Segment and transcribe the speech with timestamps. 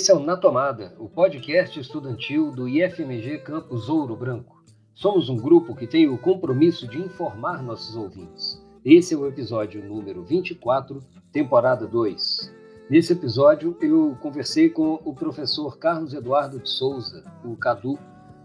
[0.00, 4.64] Esse é o Na Tomada, o podcast estudantil do IFMG Campus Ouro Branco.
[4.94, 8.64] Somos um grupo que tem o compromisso de informar nossos ouvintes.
[8.82, 12.50] Esse é o episódio número 24, temporada 2.
[12.88, 17.98] Nesse episódio, eu conversei com o professor Carlos Eduardo de Souza, o Cadu,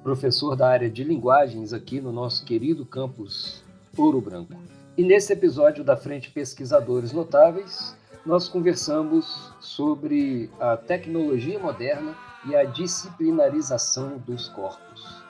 [0.03, 3.64] professor da área de linguagens aqui no nosso querido campus
[3.98, 4.56] Ouro Branco.
[4.98, 7.95] E nesse episódio da Frente Pesquisadores Notáveis,
[8.26, 12.16] nós conversamos sobre a tecnologia moderna
[12.48, 15.24] e a disciplinarização dos corpos.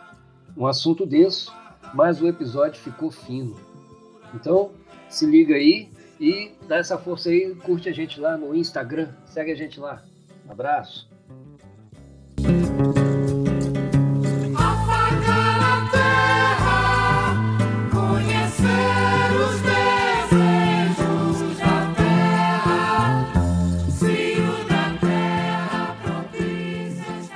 [0.55, 1.54] Um assunto denso,
[1.94, 3.55] mas o episódio ficou fino.
[4.34, 4.71] Então,
[5.09, 9.52] se liga aí e dá essa força aí, curte a gente lá no Instagram, segue
[9.52, 10.04] a gente lá.
[10.48, 11.09] Abraço.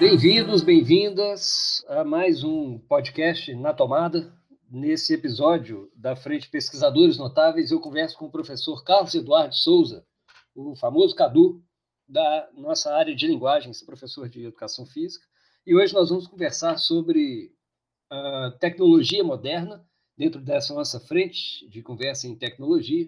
[0.10, 4.34] Bem-vindos, bem-vindas a mais um podcast na tomada.
[4.68, 10.04] Nesse episódio da Frente Pesquisadores Notáveis, eu converso com o professor Carlos Eduardo Souza,
[10.56, 11.64] o famoso Cadu
[12.08, 15.24] da nossa área de linguagens, professor de educação física.
[15.64, 17.52] E hoje nós vamos conversar sobre
[18.10, 19.86] a tecnologia moderna
[20.18, 23.08] dentro dessa nossa frente de conversa em tecnologia.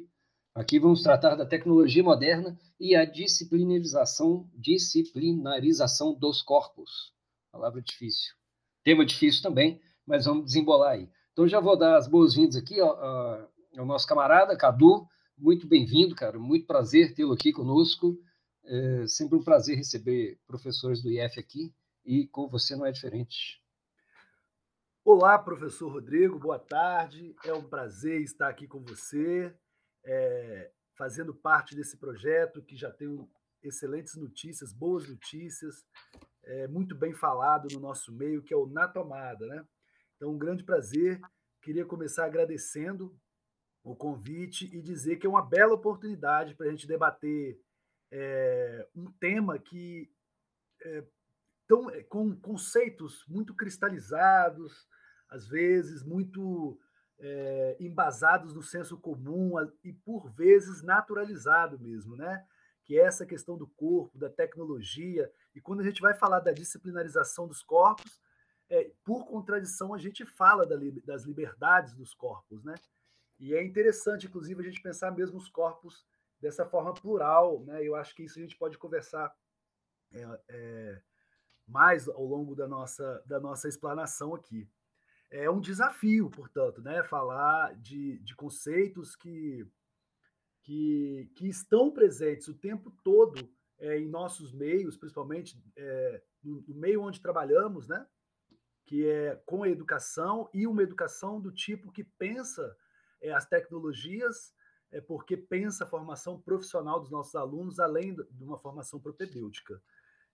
[0.54, 7.14] Aqui vamos tratar da tecnologia moderna e a disciplinarização, disciplinarização dos corpos.
[7.50, 8.36] Palavra difícil.
[8.84, 11.10] Tema difícil também, mas vamos desembolar aí.
[11.32, 13.50] Então já vou dar as boas-vindas aqui ao,
[13.86, 15.08] nosso camarada Cadu.
[15.38, 16.38] Muito bem-vindo, cara.
[16.38, 18.22] Muito prazer tê-lo aqui conosco.
[18.66, 21.74] É sempre um prazer receber professores do IF aqui
[22.04, 23.64] e com você não é diferente.
[25.06, 27.34] Olá, professor Rodrigo, boa tarde.
[27.46, 29.56] É um prazer estar aqui com você
[30.04, 33.28] é, fazendo parte desse projeto que já tem
[33.64, 35.86] excelentes notícias, boas notícias,
[36.44, 39.46] é, muito bem falado no nosso meio, que é o Na Tomada.
[39.46, 39.66] Né?
[40.16, 41.20] Então, um grande prazer.
[41.62, 43.16] Queria começar agradecendo
[43.84, 47.60] o convite e dizer que é uma bela oportunidade para a gente debater
[48.12, 50.12] é, um tema que
[50.84, 51.04] é,
[51.68, 54.88] tão, com conceitos muito cristalizados,
[55.30, 56.80] às vezes muito
[57.22, 62.44] é, embasados no senso comum e, por vezes, naturalizado mesmo, né?
[62.84, 65.32] Que é essa questão do corpo, da tecnologia.
[65.54, 68.20] E quando a gente vai falar da disciplinarização dos corpos,
[68.70, 72.74] é, por contradição, a gente fala da, das liberdades dos corpos, né?
[73.40, 76.06] E é interessante, inclusive, a gente pensar mesmo os corpos
[76.40, 77.86] dessa forma plural, né?
[77.86, 79.32] Eu acho que isso a gente pode conversar
[80.12, 81.02] é, é,
[81.68, 84.68] mais ao longo da nossa, da nossa explanação aqui
[85.32, 87.02] é um desafio, portanto, né?
[87.04, 89.66] falar de, de conceitos que,
[90.62, 93.50] que, que estão presentes o tempo todo
[93.80, 98.06] é, em nossos meios, principalmente é, no, no, meio onde trabalhamos, né?
[98.86, 102.76] que é com a educação e uma educação do tipo que pensa
[103.22, 104.54] é, as tecnologias,
[104.92, 109.82] é, porque pensa a formação profissional dos nossos alunos, além de uma formação propedêutica.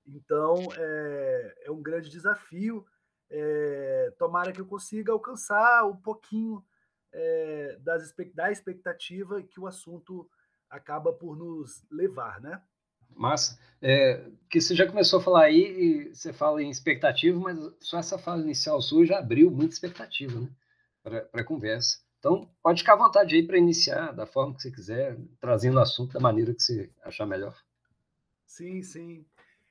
[0.07, 2.83] Então, é, é um grande desafio
[3.29, 6.63] é, tomara que eu consiga alcançar um pouquinho
[7.11, 10.29] é, das, da expectativa que o assunto
[10.69, 12.61] acaba por nos levar, né?
[13.15, 13.59] Massa.
[13.81, 17.99] É, que você já começou a falar aí, e você fala em expectativa, mas só
[17.99, 20.49] essa fala inicial sua já abriu muita expectativa, né?
[21.03, 21.99] Para a conversa.
[22.19, 25.81] Então, pode ficar à vontade aí para iniciar da forma que você quiser, trazendo o
[25.81, 27.55] assunto da maneira que você achar melhor.
[28.45, 29.25] Sim, sim.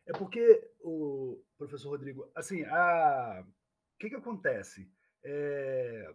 [0.06, 3.44] É porque, o professor Rodrigo, assim, a...
[3.44, 4.90] o que, que acontece?
[5.24, 6.14] É...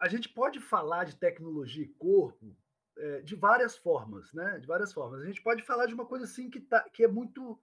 [0.00, 2.56] A gente pode falar de tecnologia e corpo
[2.96, 4.58] é, de várias formas, né?
[4.58, 5.22] De várias formas.
[5.22, 7.58] A gente pode falar de uma coisa assim que, tá, que é muito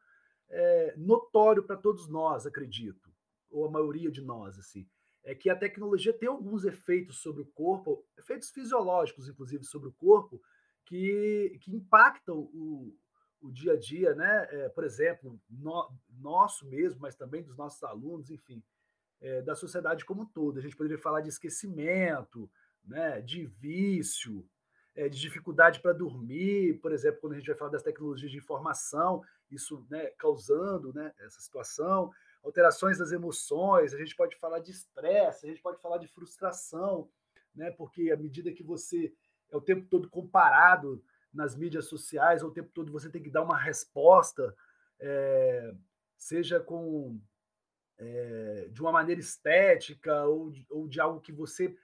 [0.50, 3.12] é, notório para todos nós, acredito,
[3.50, 4.88] ou a maioria de nós, assim,
[5.24, 9.94] é que a tecnologia tem alguns efeitos sobre o corpo, efeitos fisiológicos, inclusive, sobre o
[9.94, 10.42] corpo,
[10.86, 12.96] que, que impactam o,
[13.46, 14.48] o dia a dia, né?
[14.52, 15.90] É, por exemplo, no,
[16.20, 18.64] nosso mesmo, mas também dos nossos alunos, enfim,
[19.22, 20.58] é, da sociedade como um todo.
[20.58, 22.50] A gente poderia falar de esquecimento,
[22.84, 23.22] né?
[23.22, 24.48] de vício,
[24.96, 28.38] é, de dificuldade para dormir, por exemplo, quando a gente vai falar das tecnologias de
[28.38, 29.22] informação,
[29.52, 32.12] isso né, causando né, essa situação,
[32.44, 37.10] alterações das emoções, a gente pode falar de estresse, a gente pode falar de frustração,
[37.54, 39.14] né, porque à medida que você
[39.52, 41.04] é o tempo todo comparado
[41.36, 44.56] nas mídias sociais, o tempo todo você tem que dar uma resposta,
[45.00, 45.76] é,
[46.18, 47.20] seja com
[47.98, 51.78] é, de uma maneira estética ou de, ou de algo que você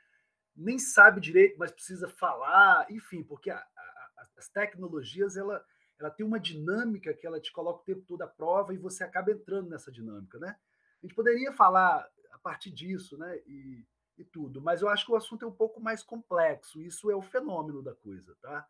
[0.56, 5.64] nem sabe direito, mas precisa falar, enfim, porque a, a, as tecnologias ela,
[6.00, 9.04] ela tem uma dinâmica que ela te coloca o tempo todo à prova e você
[9.04, 10.58] acaba entrando nessa dinâmica, né?
[11.02, 13.38] A gente poderia falar a partir disso, né?
[13.48, 13.86] E,
[14.18, 16.82] e tudo, mas eu acho que o assunto é um pouco mais complexo.
[16.82, 18.68] Isso é o fenômeno da coisa, tá?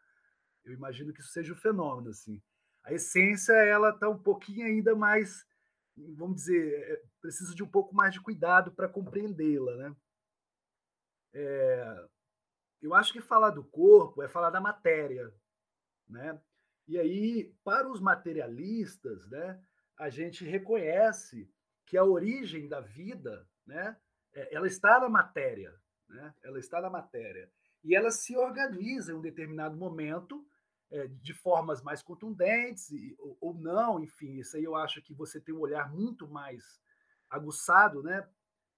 [0.63, 2.41] Eu imagino que isso seja o fenômeno, assim.
[2.83, 5.45] A essência, ela está um pouquinho ainda mais,
[5.95, 9.95] vamos dizer, é, precisa de um pouco mais de cuidado para compreendê-la, né?
[11.33, 12.07] É,
[12.81, 15.31] eu acho que falar do corpo é falar da matéria,
[16.07, 16.41] né?
[16.87, 19.63] E aí, para os materialistas, né,
[19.97, 21.49] a gente reconhece
[21.85, 23.95] que a origem da vida, né,
[24.33, 25.73] é, ela está na matéria,
[26.09, 26.33] né?
[26.43, 27.49] Ela está na matéria
[27.83, 30.45] e ela se organiza em um determinado momento
[30.91, 35.13] é, de formas mais contundentes e, ou, ou, não, enfim, isso aí eu acho que
[35.13, 36.81] você tem um olhar muito mais
[37.29, 38.27] aguçado, né,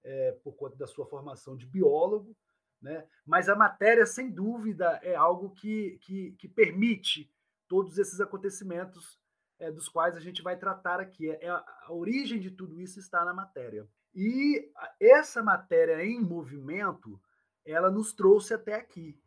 [0.04, 2.36] é, por conta da sua formação de biólogo,
[2.80, 3.06] né?
[3.24, 7.32] Mas a matéria, sem dúvida, é algo que, que, que permite
[7.66, 9.18] todos esses acontecimentos
[9.58, 11.30] é, dos quais a gente vai tratar aqui.
[11.30, 13.88] É, a, a origem de tudo isso está na matéria.
[14.14, 14.70] E
[15.00, 17.18] essa matéria em movimento,
[17.64, 19.18] ela nos trouxe até aqui.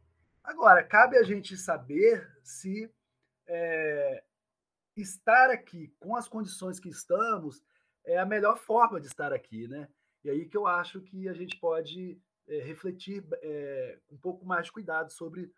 [0.47, 2.89] Agora, cabe a gente saber se
[3.45, 4.23] é,
[4.95, 7.61] estar aqui com as condições que estamos
[8.05, 9.89] é a melhor forma de estar aqui, né?
[10.23, 12.17] E aí que eu acho que a gente pode
[12.47, 15.51] é, refletir é, um pouco mais de cuidado sobre,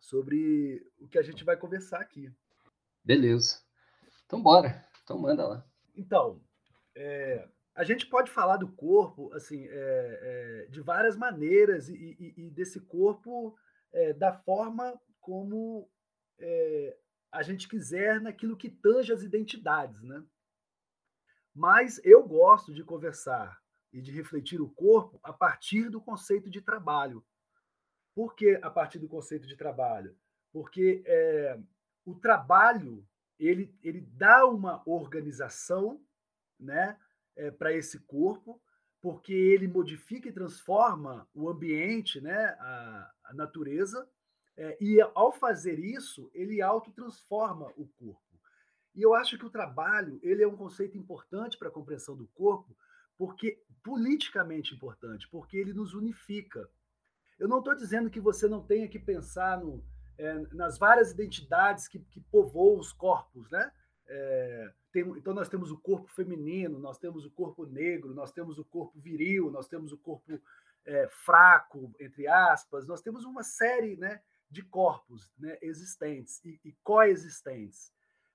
[0.00, 2.28] sobre o que a gente vai conversar aqui.
[3.04, 3.60] Beleza.
[4.26, 4.84] Então, bora.
[5.04, 5.64] Então, manda lá.
[5.94, 6.42] Então,
[6.96, 12.50] é, a gente pode falar do corpo assim é, de várias maneiras e, e, e
[12.50, 13.56] desse corpo
[14.18, 15.88] da forma como
[17.30, 20.22] a gente quiser naquilo que tange as identidades, né?
[21.54, 23.60] Mas eu gosto de conversar
[23.92, 27.24] e de refletir o corpo a partir do conceito de trabalho.
[28.14, 30.16] Por que a partir do conceito de trabalho?
[30.50, 31.58] Porque é,
[32.04, 33.06] o trabalho
[33.38, 36.00] ele, ele dá uma organização
[36.58, 36.98] né,
[37.36, 38.60] é, para esse corpo,
[39.00, 44.08] porque ele modifica e transforma o ambiente, né, a natureza,
[44.56, 48.20] é, e ao fazer isso, ele autotransforma o corpo.
[48.94, 52.26] E eu acho que o trabalho ele é um conceito importante para a compreensão do
[52.28, 52.76] corpo,
[53.16, 56.68] porque politicamente importante, porque ele nos unifica.
[57.38, 59.82] Eu não estou dizendo que você não tenha que pensar no,
[60.18, 63.72] é, nas várias identidades que, que povoam os corpos, né?
[64.06, 68.58] É, tem, então nós temos o corpo feminino, nós temos o corpo negro, nós temos
[68.58, 70.38] o corpo viril, nós temos o corpo
[70.84, 76.72] é, fraco, entre aspas, nós temos uma série né, de corpos né, existentes e, e
[76.82, 77.92] coexistentes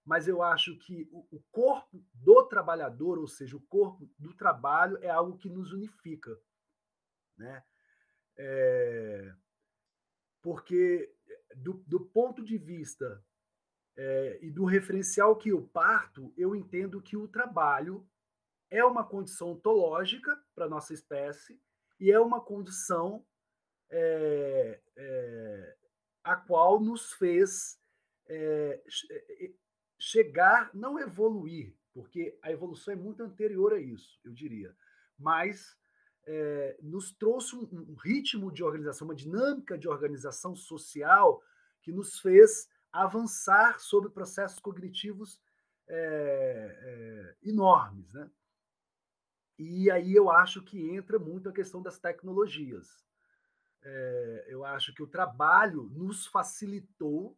[0.07, 5.09] mas eu acho que o, corpo do trabalhador, ou seja, o corpo do trabalho, é
[5.09, 6.31] algo que nos unifica.
[7.37, 7.61] Né?
[8.37, 9.33] É,
[10.41, 11.13] porque,
[11.57, 13.21] do, do, ponto de vista
[13.97, 18.09] é, e do referencial que eu parto, eu entendo que o trabalho
[18.69, 21.61] é uma condição ontológica para a nossa espécie
[21.99, 23.25] e é uma condição
[23.89, 25.75] é, é,
[26.23, 27.79] a qual nos fez
[28.27, 28.81] é,
[29.99, 34.75] chegar, não evoluir, porque a evolução é muito anterior a isso, eu diria,
[35.17, 35.75] mas
[36.25, 41.41] é, nos trouxe um, um, ritmo de organização, uma dinâmica de organização social
[41.81, 45.41] que nos fez avançar sobre processos cognitivos
[45.87, 48.29] é, é, enormes, né?
[49.57, 52.87] E aí eu acho que entra muito a questão das tecnologias.
[53.83, 57.37] É, eu acho que o trabalho nos facilitou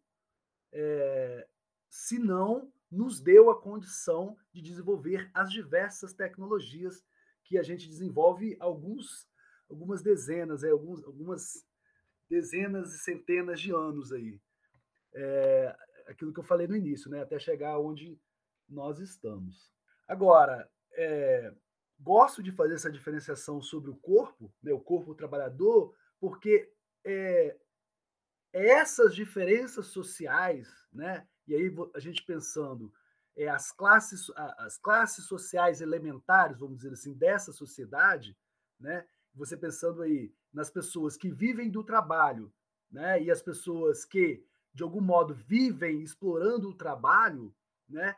[0.71, 1.47] é,
[1.89, 7.03] se não nos deu a condição de desenvolver as diversas tecnologias
[7.43, 9.29] que a gente desenvolve alguns,
[9.69, 11.65] algumas dezenas, é, alguns, algumas
[12.29, 14.39] dezenas e centenas de anos aí.
[15.13, 15.75] É,
[16.07, 17.21] aquilo que eu falei no início, né?
[17.21, 18.19] até chegar onde
[18.67, 19.71] nós estamos.
[20.07, 21.53] Agora, é,
[21.99, 24.71] gosto de fazer essa diferenciação sobre o corpo, né?
[24.71, 26.71] o corpo trabalhador, porque
[27.03, 27.57] é,
[28.53, 31.27] essas diferenças sociais, né?
[31.47, 32.91] E aí a gente pensando
[33.35, 38.37] é, as classes as classes sociais elementares, vamos dizer assim, dessa sociedade,
[38.79, 39.05] né?
[39.33, 42.53] Você pensando aí nas pessoas que vivem do trabalho,
[42.91, 43.21] né?
[43.21, 47.53] E as pessoas que de algum modo vivem explorando o trabalho,
[47.87, 48.15] né?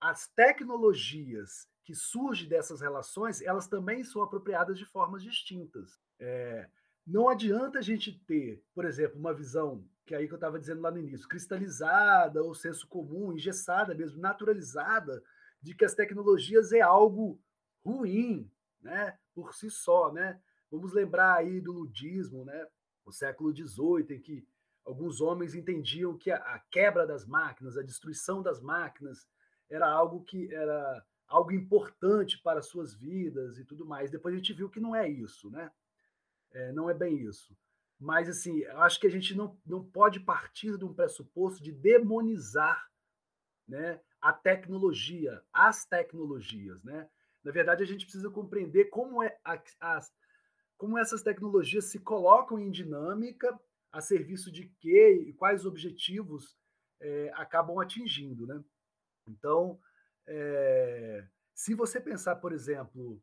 [0.00, 5.98] As tecnologias que surgem dessas relações, elas também são apropriadas de formas distintas.
[6.18, 6.68] É,
[7.06, 10.58] não adianta a gente ter, por exemplo, uma visão que é aí que eu estava
[10.58, 15.22] dizendo lá no início, cristalizada, ou senso comum, engessada mesmo, naturalizada,
[15.60, 17.40] de que as tecnologias é algo
[17.84, 20.40] ruim, né, por si só, né?
[20.70, 22.66] Vamos lembrar aí do ludismo, né?
[23.04, 24.46] O século XVIII, em que
[24.84, 29.28] alguns homens entendiam que a, a quebra das máquinas, a destruição das máquinas,
[29.70, 34.10] era algo que era algo importante para suas vidas e tudo mais.
[34.10, 35.72] Depois a gente viu que não é isso, né?
[36.52, 37.56] É, não é bem isso.
[37.98, 42.86] Mas, assim, acho que a gente não, não pode partir de um pressuposto de demonizar
[43.66, 46.82] né, a tecnologia, as tecnologias.
[46.84, 47.08] Né?
[47.42, 50.12] Na verdade, a gente precisa compreender como, é a, as,
[50.76, 53.58] como essas tecnologias se colocam em dinâmica,
[53.90, 56.58] a serviço de quê e quais objetivos
[57.00, 58.46] é, acabam atingindo.
[58.46, 58.62] Né?
[59.26, 59.80] Então,
[60.26, 63.20] é, se você pensar, por exemplo,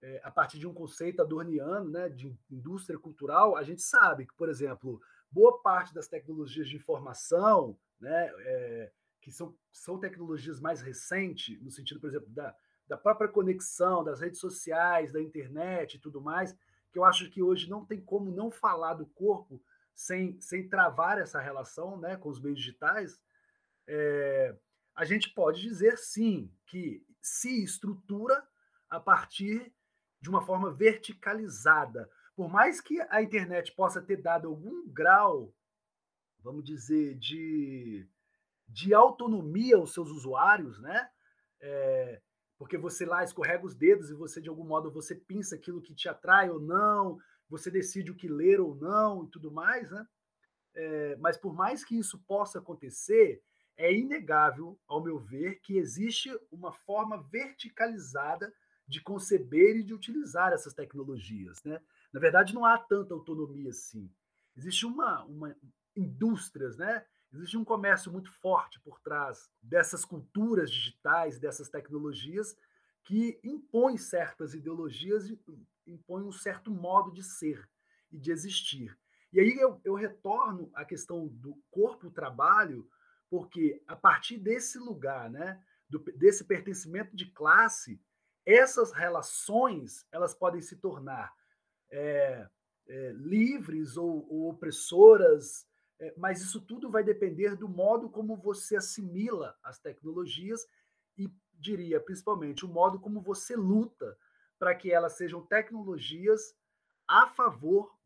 [0.00, 4.34] é, a partir de um conceito adorniano, né, de indústria cultural, a gente sabe que,
[4.34, 10.80] por exemplo, boa parte das tecnologias de informação, né, é, que são, são tecnologias mais
[10.80, 12.54] recentes, no sentido, por exemplo, da,
[12.86, 16.56] da própria conexão, das redes sociais, da internet e tudo mais,
[16.90, 19.62] que eu acho que hoje não tem como não falar do corpo
[19.94, 23.20] sem, sem travar essa relação né, com os meios digitais,
[23.86, 24.56] é,
[24.98, 28.44] a gente pode dizer sim que se estrutura
[28.90, 29.72] a partir
[30.20, 32.10] de uma forma verticalizada.
[32.34, 35.54] Por mais que a internet possa ter dado algum grau,
[36.40, 38.08] vamos dizer, de,
[38.66, 41.08] de autonomia aos seus usuários, né?
[41.60, 42.20] É,
[42.58, 45.94] porque você lá escorrega os dedos e você, de algum modo, você pinça aquilo que
[45.94, 50.04] te atrai ou não, você decide o que ler ou não e tudo mais, né?
[50.74, 53.40] É, mas por mais que isso possa acontecer,
[53.78, 58.52] é inegável, ao meu ver, que existe uma forma verticalizada
[58.86, 61.62] de conceber e de utilizar essas tecnologias.
[61.62, 61.80] Né?
[62.12, 64.10] Na verdade, não há tanta autonomia assim.
[64.56, 65.56] Existe uma, uma
[65.94, 67.04] indústrias, né?
[67.32, 72.56] Existe um comércio muito forte por trás dessas culturas digitais, dessas tecnologias,
[73.04, 75.38] que impõe certas ideologias e
[75.86, 77.68] impõe um certo modo de ser
[78.10, 78.98] e de existir.
[79.32, 82.88] E aí eu, eu retorno à questão do corpo-trabalho,
[83.30, 88.00] porque a partir desse lugar, né, do, desse pertencimento de classe,
[88.44, 91.34] essas relações elas podem se tornar
[91.90, 92.48] é,
[92.88, 95.66] é, livres ou, ou opressoras,
[96.00, 100.66] é, mas isso tudo vai depender do modo como você assimila as tecnologias
[101.16, 104.16] e diria principalmente o modo como você luta
[104.58, 106.54] para que elas sejam tecnologias
[107.06, 107.96] a favor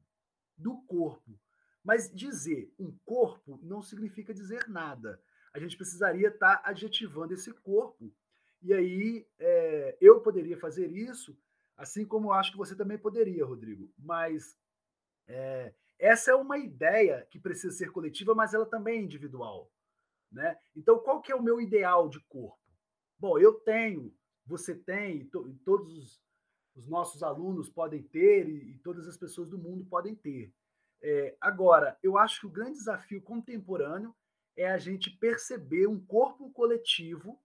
[0.57, 1.39] do corpo.
[1.85, 5.21] Mas dizer um corpo não significa dizer nada.
[5.53, 8.13] A gente precisaria estar adjetivando esse corpo
[8.63, 11.37] e aí é, eu poderia fazer isso,
[11.77, 13.93] assim como acho que você também poderia, Rodrigo.
[13.99, 14.57] Mas
[15.27, 19.71] é, essa é uma ideia que precisa ser coletiva, mas ela também é individual.
[20.31, 20.57] Né?
[20.75, 22.59] Então, qual que é o meu ideal de corpo?
[23.19, 24.15] Bom, eu tenho,
[24.47, 26.23] você tem, to, todos os,
[26.75, 30.53] os, nossos alunos podem ter e, e, todas as pessoas do mundo podem ter.
[31.03, 34.15] É, agora, eu acho que o grande desafio contemporâneo
[34.57, 37.43] é a gente perceber um corpo coletivo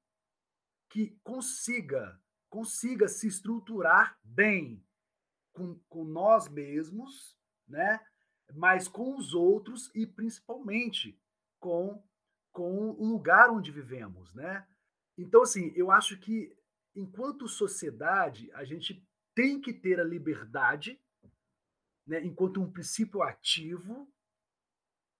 [0.89, 4.83] que consiga consiga se estruturar bem
[5.53, 7.37] com, com nós mesmos,
[7.67, 7.99] né?
[8.53, 11.19] mas com os outros e principalmente
[11.59, 12.01] com,
[12.53, 14.33] com o lugar onde vivemos.
[14.33, 14.65] Né?
[15.17, 16.55] Então, assim, eu acho que
[16.95, 20.99] enquanto sociedade, a gente tem que ter a liberdade,
[22.07, 24.09] né, enquanto um princípio ativo,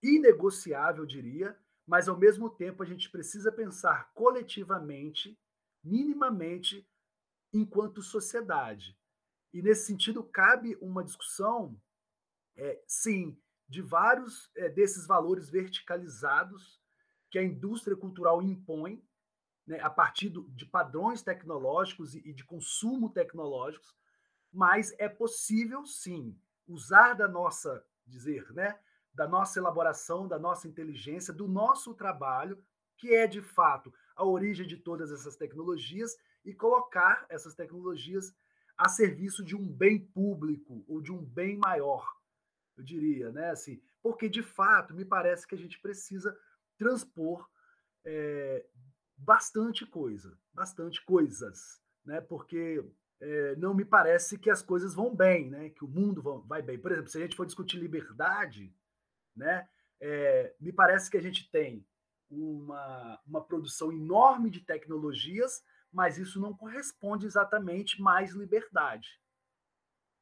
[0.02, 5.38] inegociável, eu diria, mas ao mesmo tempo a gente precisa pensar coletivamente
[5.84, 6.88] minimamente
[7.54, 8.98] enquanto sociedade.
[9.54, 11.80] E nesse sentido, cabe uma discussão,
[12.56, 16.82] é, sim, de vários é, desses valores verticalizados
[17.30, 19.04] que a indústria cultural impõe,
[19.66, 23.96] né, a partir do, de padrões tecnológicos e, e de consumo tecnológicos,
[24.52, 28.78] mas é possível, sim, usar da nossa, dizer, né,
[29.14, 32.64] da nossa elaboração, da nossa inteligência, do nosso trabalho,
[32.98, 38.36] que é de fato a origem de todas essas tecnologias e colocar essas tecnologias
[38.78, 42.08] a serviço de um bem público ou de um bem maior,
[42.78, 43.50] eu diria, né?
[43.50, 46.38] Assim, porque de fato me parece que a gente precisa
[46.78, 47.48] transpor
[48.06, 48.66] é,
[49.18, 52.22] bastante coisa, bastante coisas, né?
[52.22, 52.84] Porque
[53.20, 55.70] é, não me parece que as coisas vão bem, né?
[55.70, 56.80] Que o mundo vai bem.
[56.80, 58.74] Por exemplo, se a gente for discutir liberdade,
[59.36, 59.68] né?
[60.00, 61.86] É, me parece que a gente tem
[62.30, 69.20] uma, uma produção enorme de tecnologias, mas isso não corresponde exatamente mais liberdade.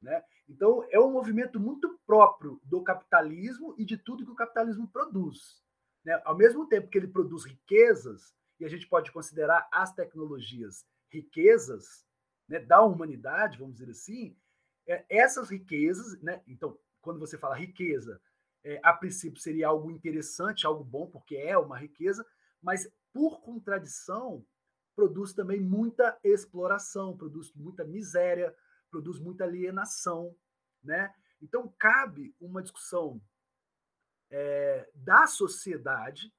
[0.01, 0.23] Né?
[0.47, 5.63] Então, é um movimento muito próprio do capitalismo e de tudo que o capitalismo produz.
[6.03, 6.21] Né?
[6.23, 12.05] Ao mesmo tempo que ele produz riquezas, e a gente pode considerar as tecnologias riquezas
[12.47, 14.37] né, da humanidade, vamos dizer assim,
[14.87, 16.41] é, essas riquezas, né?
[16.47, 18.21] então, quando você fala riqueza,
[18.63, 22.25] é, a princípio seria algo interessante, algo bom, porque é uma riqueza,
[22.61, 24.45] mas por contradição
[24.95, 28.55] produz também muita exploração, produz muita miséria,
[28.89, 30.35] produz muita alienação,
[30.83, 31.13] né?
[31.41, 33.21] Então cabe uma discussão
[34.31, 36.33] é, da sociedade,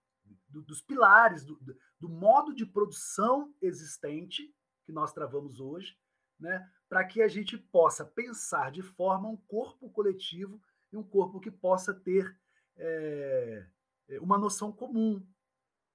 [0.49, 1.59] do, dos pilares, do,
[2.01, 4.53] do modo de produção existente
[4.87, 5.99] que nós travamos hoje,
[6.39, 6.71] né?
[6.89, 10.63] Para que a gente possa pensar de forma um corpo coletivo
[10.93, 12.39] e um corpo que possa ter
[12.77, 13.67] é,
[14.21, 15.27] uma noção comum,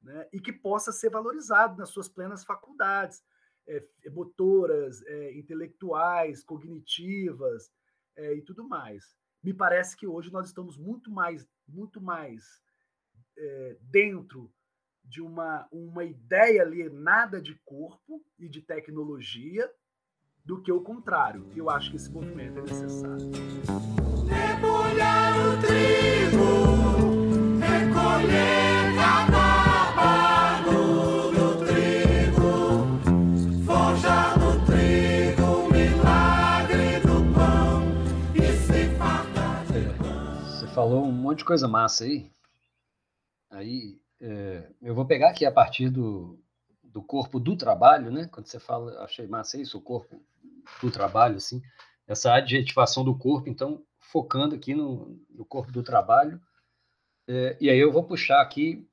[0.01, 0.27] né?
[0.33, 3.23] e que possa ser valorizado nas suas plenas faculdades
[3.67, 7.71] é, motoras, é, intelectuais, cognitivas
[8.15, 9.15] é, e tudo mais.
[9.43, 12.61] Me parece que hoje nós estamos muito mais, muito mais
[13.89, 14.53] dentro
[15.11, 19.69] de uma, uma ideia alienada de corpo e de tecnologia
[20.45, 21.45] do que o contrário.
[21.53, 23.29] Eu acho que esse movimento é necessário.
[24.25, 26.39] Debulhar o trigo,
[27.59, 32.55] recolher cada no trigo,
[33.65, 37.83] forjar no trigo o milagre do pão
[38.33, 40.41] e se fartar de pão.
[40.45, 42.31] Você falou um monte de coisa massa aí.
[43.49, 46.39] Aí é, eu vou pegar aqui a partir do,
[46.83, 48.29] do corpo do trabalho, né?
[48.31, 50.21] Quando você fala, achei massa isso, o corpo
[50.81, 51.61] do trabalho, assim,
[52.07, 56.39] essa adjetivação do corpo, então focando aqui no, no corpo do trabalho.
[57.27, 58.87] É, e aí eu vou puxar aqui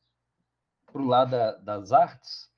[0.90, 2.48] para o lado da, das artes,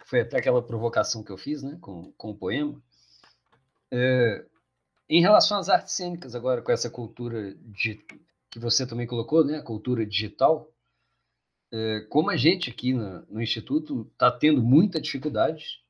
[0.00, 2.82] que foi até aquela provocação que eu fiz né, com, com o poema.
[3.92, 4.44] É,
[5.08, 8.04] em relação às artes cênicas, agora com essa cultura de,
[8.50, 10.72] que você também colocou, né, a cultura digital,
[11.72, 15.80] é, como a gente aqui no, no Instituto está tendo muita dificuldade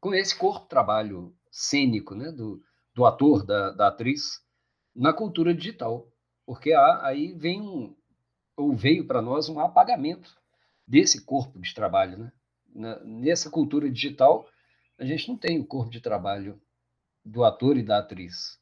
[0.00, 2.62] com esse corpo-trabalho cênico né, do,
[2.94, 4.40] do ator, da, da atriz,
[4.94, 6.10] na cultura digital,
[6.44, 7.94] porque há, aí vem um,
[8.56, 10.36] ou veio para nós um apagamento
[10.86, 12.32] desse corpo de trabalho, né?
[12.72, 14.48] Na, nessa cultura digital,
[14.98, 16.60] a gente não tem o corpo de trabalho
[17.24, 18.58] do ator e da atriz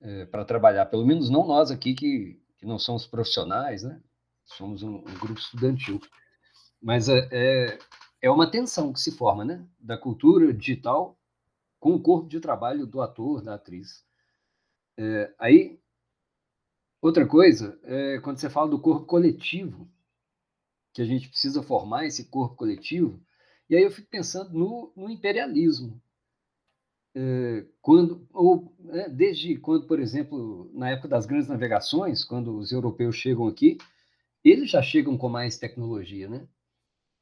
[0.00, 4.00] é, para trabalhar, pelo menos não nós aqui que, que não somos profissionais, né?
[4.46, 6.00] Somos um, um grupo estudantil,
[6.80, 7.78] mas é, é,
[8.22, 9.66] é uma tensão que se forma, né?
[9.78, 11.18] Da cultura digital
[11.78, 14.04] com o corpo de trabalho do ator, da atriz.
[14.96, 15.78] É, aí,
[17.02, 19.88] outra coisa, é quando você fala do corpo coletivo,
[20.92, 23.20] que a gente precisa formar esse corpo coletivo,
[23.68, 26.00] e aí eu fico pensando no, no imperialismo.
[27.14, 32.72] É, quando, ou é, desde quando, por exemplo, na época das grandes navegações, quando os
[32.72, 33.78] europeus chegam aqui,
[34.50, 36.46] eles já chegam com mais tecnologia, né?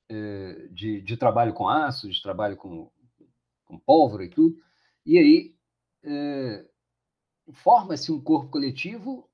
[0.08, 2.90] É, de, de, trabalho com aço, de trabalho com,
[3.64, 4.60] com pólvora e tudo.
[5.06, 5.56] E aí
[6.02, 6.66] é,
[7.52, 9.28] forma-se um corpo coletivo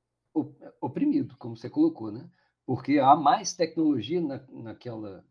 [0.80, 2.28] oprimido, como você colocou, né?
[2.64, 5.24] Porque há mais tecnologia na, naquela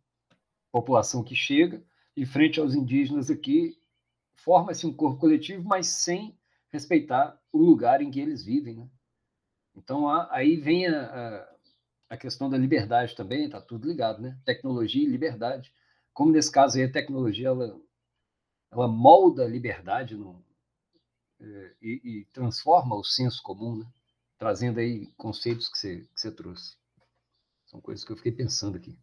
[0.71, 1.83] população que chega,
[2.15, 3.77] e frente aos indígenas aqui,
[4.35, 6.37] forma-se um corpo coletivo, mas sem
[6.69, 8.89] respeitar o lugar em que eles vivem, né?
[9.75, 11.55] Então, aí vem a, a,
[12.09, 14.37] a, questão da liberdade também, está tudo ligado, né?
[14.43, 15.73] Tecnologia e liberdade.
[16.13, 17.79] Como nesse caso aí, a tecnologia, ela,
[18.71, 20.43] ela molda a liberdade no,
[21.39, 23.85] é, e, e, transforma o senso comum, né?
[24.37, 26.77] trazendo aí conceitos que você, que você trouxe.
[27.65, 28.97] São coisas que eu fiquei pensando aqui.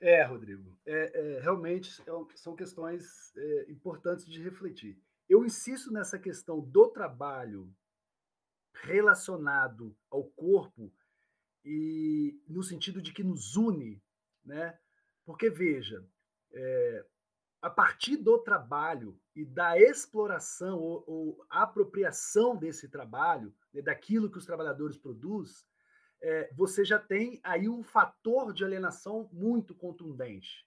[0.00, 4.96] É, Rodrigo, é, é, realmente é são questões é, importantes de refletir.
[5.28, 7.68] Eu insisto nessa questão do trabalho
[8.82, 10.92] relacionado ao corpo
[11.64, 14.02] e no sentido de que nos une,
[14.44, 14.78] né?
[15.24, 16.06] Porque veja,
[16.52, 17.06] é,
[17.60, 24.38] a partir do trabalho e da exploração ou, ou apropriação desse trabalho, né, daquilo que
[24.38, 25.66] os trabalhadores produzem,
[26.20, 30.66] é, você já tem aí um fator de alienação muito contundente.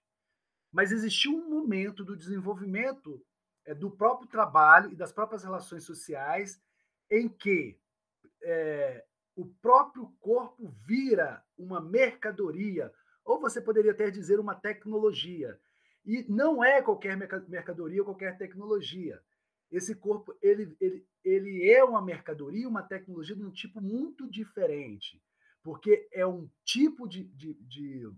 [0.70, 3.22] Mas existiu um momento do desenvolvimento
[3.64, 6.62] é, do próprio trabalho e das próprias relações sociais
[7.10, 7.78] em que
[8.42, 9.04] é,
[9.36, 12.92] o próprio corpo vira uma mercadoria,
[13.24, 15.58] ou você poderia até dizer uma tecnologia
[16.04, 17.16] e não é qualquer
[17.48, 19.22] mercadoria ou qualquer tecnologia.
[19.70, 25.22] Esse corpo ele, ele, ele é uma mercadoria, uma tecnologia de um tipo muito diferente,
[25.62, 28.12] porque é um tipo de, de, de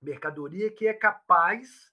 [0.00, 1.90] mercadoria que é capaz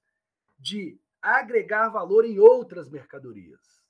[0.59, 3.81] de agregar valor em outras mercadorias,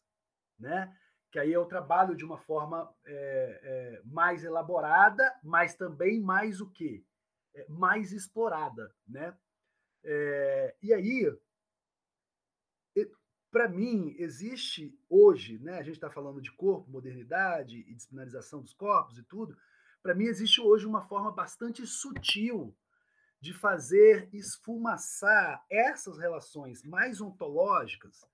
[0.60, 0.96] né?
[1.32, 6.70] Que aí eu trabalho de uma forma é, é, mais elaborada, mas também mais o
[6.70, 7.04] quê?
[7.56, 9.36] É, mais explorada, né?
[10.04, 11.32] É, e aí,
[13.52, 18.74] para mim, existe hoje, né, a gente está falando de corpo, modernidade e disciplinarização dos
[18.74, 19.58] corpos e tudo,
[20.02, 22.76] para mim existe hoje uma forma bastante sutil
[23.42, 28.26] de fazer esfumaçar essas relações mais ontológicas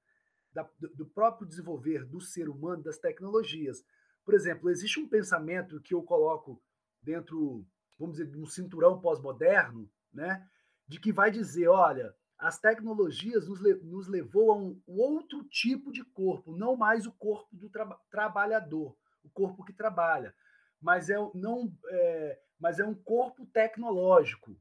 [0.57, 3.83] da, do próprio desenvolver do ser humano, das tecnologias.
[4.25, 6.61] Por exemplo, existe um pensamento que eu coloco
[7.01, 7.65] dentro,
[7.97, 10.47] vamos dizer, de um cinturão pós-moderno, né,
[10.87, 16.03] de que vai dizer, olha, as tecnologias nos, nos levou a um outro tipo de
[16.03, 20.33] corpo, não mais o corpo do tra trabalhador, o corpo que trabalha,
[20.81, 24.59] mas é, não, é, mas é um corpo tecnológico.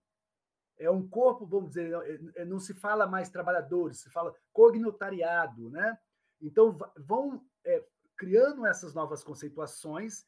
[0.78, 5.70] É um corpo, vamos dizer, é, é, não se fala mais trabalhadores, se fala cognotariado,
[5.70, 5.98] né?
[6.40, 7.82] Então vão é,
[8.16, 10.24] criando essas novas conceituações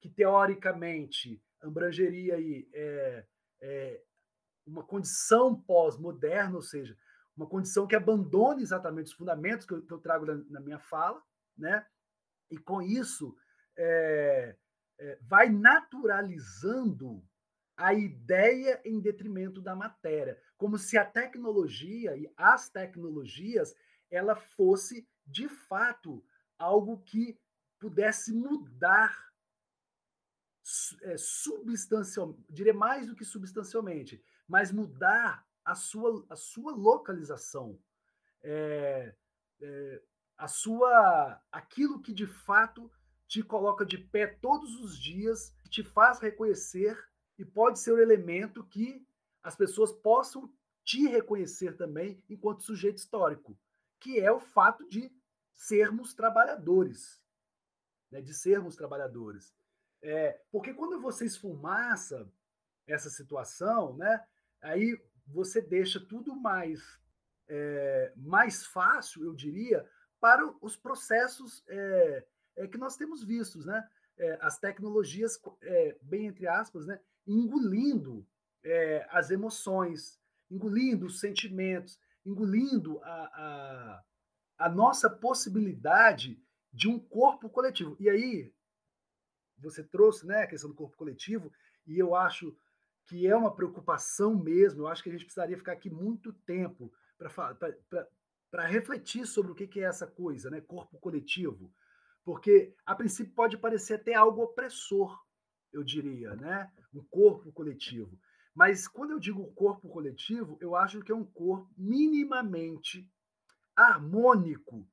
[0.00, 3.26] que teoricamente abrangeria aí é,
[3.60, 4.02] é,
[4.66, 6.96] uma condição pós-moderna, ou seja,
[7.36, 10.78] uma condição que abandone exatamente os fundamentos que eu, que eu trago na, na, minha
[10.78, 11.22] fala,
[11.56, 11.86] né?
[12.50, 13.36] E com isso
[13.76, 14.56] é,
[15.22, 17.22] vai naturalizando
[17.80, 23.74] a ideia em detrimento da matéria, como se a tecnologia e as tecnologias
[24.10, 26.22] ela fosse de fato
[26.58, 27.40] algo que
[27.78, 29.32] pudesse mudar
[31.04, 37.80] é, substancialmente, diria mais do que substancialmente, mas mudar a sua, a sua localização,
[38.42, 39.14] é,
[39.62, 40.02] é,
[40.36, 42.92] a sua, aquilo que de fato
[43.26, 47.09] te coloca de pé todos os dias, te faz reconhecer
[47.40, 49.02] e pode ser o elemento que
[49.42, 50.52] as pessoas possam
[50.84, 53.58] te reconhecer também enquanto sujeito histórico,
[53.98, 55.10] que é o fato de
[55.54, 57.18] sermos trabalhadores,
[58.10, 58.20] né?
[58.20, 59.54] de sermos trabalhadores.
[60.02, 62.30] É, porque quando você esfumaça
[62.86, 64.22] essa situação, né?
[64.60, 67.00] aí você deixa tudo mais,
[67.48, 69.88] é, mais fácil, eu diria,
[70.20, 72.26] para os processos é,
[72.56, 73.88] é, que nós temos vistos, né?
[74.18, 77.00] É, as tecnologias, é, bem entre aspas, né?
[77.26, 78.26] Engolindo
[78.62, 84.04] é, as emoções, engolindo os sentimentos, engolindo a, a,
[84.58, 87.96] a nossa possibilidade de um corpo coletivo.
[87.98, 88.52] E aí,
[89.58, 91.52] você trouxe né, a questão do corpo coletivo,
[91.86, 92.56] e eu acho
[93.06, 94.82] que é uma preocupação mesmo.
[94.82, 96.92] Eu acho que a gente precisaria ficar aqui muito tempo
[98.50, 100.60] para refletir sobre o que é essa coisa, né?
[100.60, 101.72] Corpo coletivo.
[102.24, 105.18] Porque, a princípio, pode parecer até algo opressor,
[105.72, 106.70] eu diria, né?
[106.92, 108.18] Um corpo coletivo.
[108.54, 113.08] Mas quando eu digo corpo coletivo, eu acho que é um corpo minimamente
[113.76, 114.86] harmônico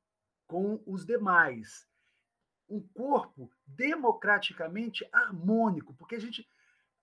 [0.45, 1.87] com os demais.
[2.69, 6.47] Um corpo democraticamente harmônico, porque a gente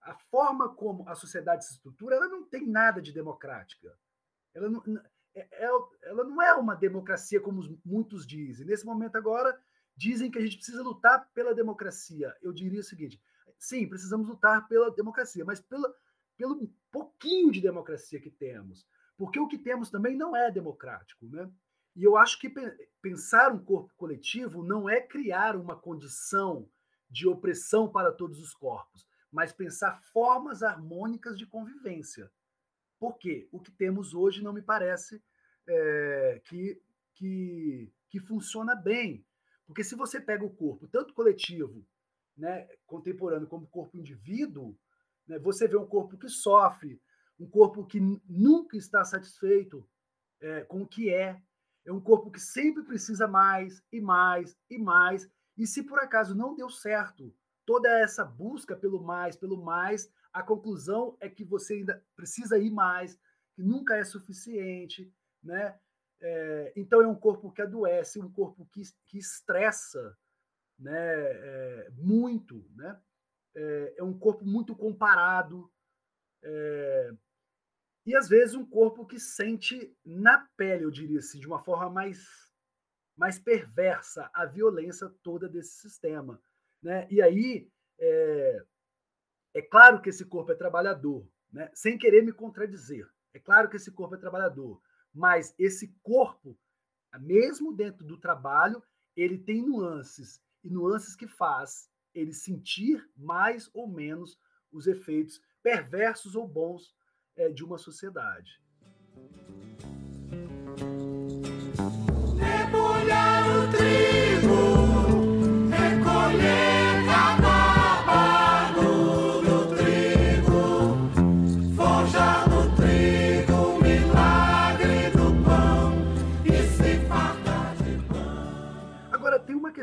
[0.04, 3.96] a forma como a sociedade se estrutura, ela não tem nada de democrática.
[4.54, 4.82] Ela não,
[5.34, 5.68] é, é,
[6.02, 8.66] ela não é uma democracia como muitos dizem.
[8.66, 9.58] Nesse momento agora,
[9.96, 12.34] dizem que a gente precisa lutar pela democracia.
[12.42, 13.20] Eu diria o seguinte:
[13.58, 15.94] sim, precisamos lutar pela democracia, mas pela,
[16.36, 18.86] pelo pouquinho de democracia que temos.
[19.16, 21.26] Porque o que temos também não é democrático.
[21.26, 21.50] Né?
[21.94, 22.52] E eu acho que
[23.00, 26.68] pensar um corpo coletivo não é criar uma condição
[27.08, 32.30] de opressão para todos os corpos mas pensar formas harmônicas de convivência.
[33.00, 33.48] Por quê?
[33.50, 35.20] O que temos hoje não me parece
[35.66, 36.80] é, que,
[37.14, 39.26] que, que funciona bem.
[39.66, 41.84] Porque se você pega o corpo, tanto coletivo,
[42.36, 44.76] né, contemporâneo, como corpo indivíduo,
[45.26, 47.00] né, você vê um corpo que sofre,
[47.38, 49.88] um corpo que nunca está satisfeito
[50.40, 51.40] é, com o que é,
[51.84, 55.28] é um corpo que sempre precisa mais e mais e mais.
[55.56, 57.34] E se por acaso não deu certo
[57.66, 62.70] toda essa busca pelo mais, pelo mais, a conclusão é que você ainda precisa ir
[62.70, 63.18] mais,
[63.54, 65.78] que nunca é suficiente, né?
[66.20, 70.16] É, então é um corpo que adoece, um corpo que, que estressa,
[70.78, 70.92] né?
[70.96, 73.00] É, muito, né?
[73.54, 75.70] É, é, um corpo muito comparado
[76.42, 77.10] é,
[78.04, 81.88] e às vezes um corpo que sente na pele, eu diria assim, de uma forma
[81.88, 82.44] mais
[83.16, 86.42] mais perversa a violência toda desse sistema.
[86.82, 87.06] Né?
[87.10, 88.64] E aí, é,
[89.54, 91.70] é claro que esse corpo é trabalhador, né?
[91.72, 93.08] sem querer me contradizer.
[93.32, 94.82] É claro que esse corpo é trabalhador,
[95.12, 96.58] mas esse corpo,
[97.20, 98.82] mesmo dentro do trabalho,
[99.16, 104.40] ele tem nuances, e nuances que faz ele sentir mais ou menos
[104.72, 106.94] os efeitos perversos ou bons
[107.36, 108.63] é, de uma sociedade.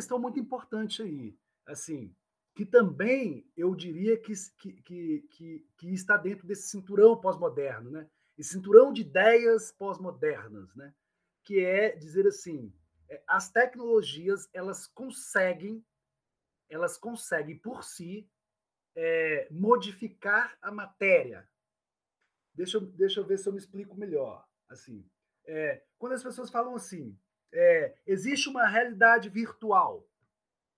[0.02, 1.38] Questão muito importante aí,
[1.68, 2.12] assim,
[2.56, 8.10] que também eu diria que, que, que, que, está dentro desse cinturão pós-moderno, né?
[8.36, 10.92] Esse cinturão de ideias pós-modernas, né?
[11.44, 12.74] Que é dizer assim,
[13.08, 15.86] é, as tecnologias elas conseguem,
[16.68, 18.28] elas conseguem por si
[18.96, 21.48] é, modificar a matéria.
[22.56, 24.48] Deixa deixa eu ver se eu me explico melhor.
[24.68, 25.08] Assim,
[25.46, 27.16] é, quando as pessoas falam assim,
[27.54, 30.08] é, existe uma realidade virtual,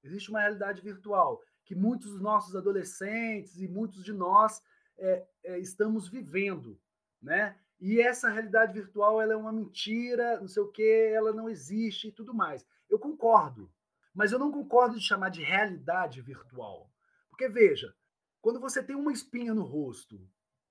[0.03, 4.61] existe uma realidade virtual que muitos dos nossos adolescentes e muitos de nós
[4.97, 6.79] é, é, estamos vivendo,
[7.21, 7.57] né?
[7.79, 12.07] E essa realidade virtual ela é uma mentira, não sei o que, ela não existe
[12.07, 12.65] e tudo mais.
[12.89, 13.71] Eu concordo,
[14.13, 16.89] mas eu não concordo de chamar de realidade virtual,
[17.29, 17.93] porque veja,
[18.41, 20.19] quando você tem uma espinha no rosto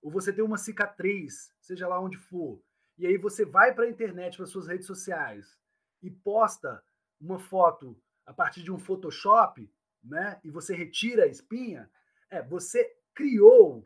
[0.00, 2.62] ou você tem uma cicatriz, seja lá onde for,
[2.98, 5.58] e aí você vai para a internet, para suas redes sociais
[6.02, 6.82] e posta
[7.20, 9.70] uma foto a partir de um Photoshop,
[10.02, 10.40] né?
[10.42, 11.90] E você retira a espinha,
[12.30, 13.82] é, você criou,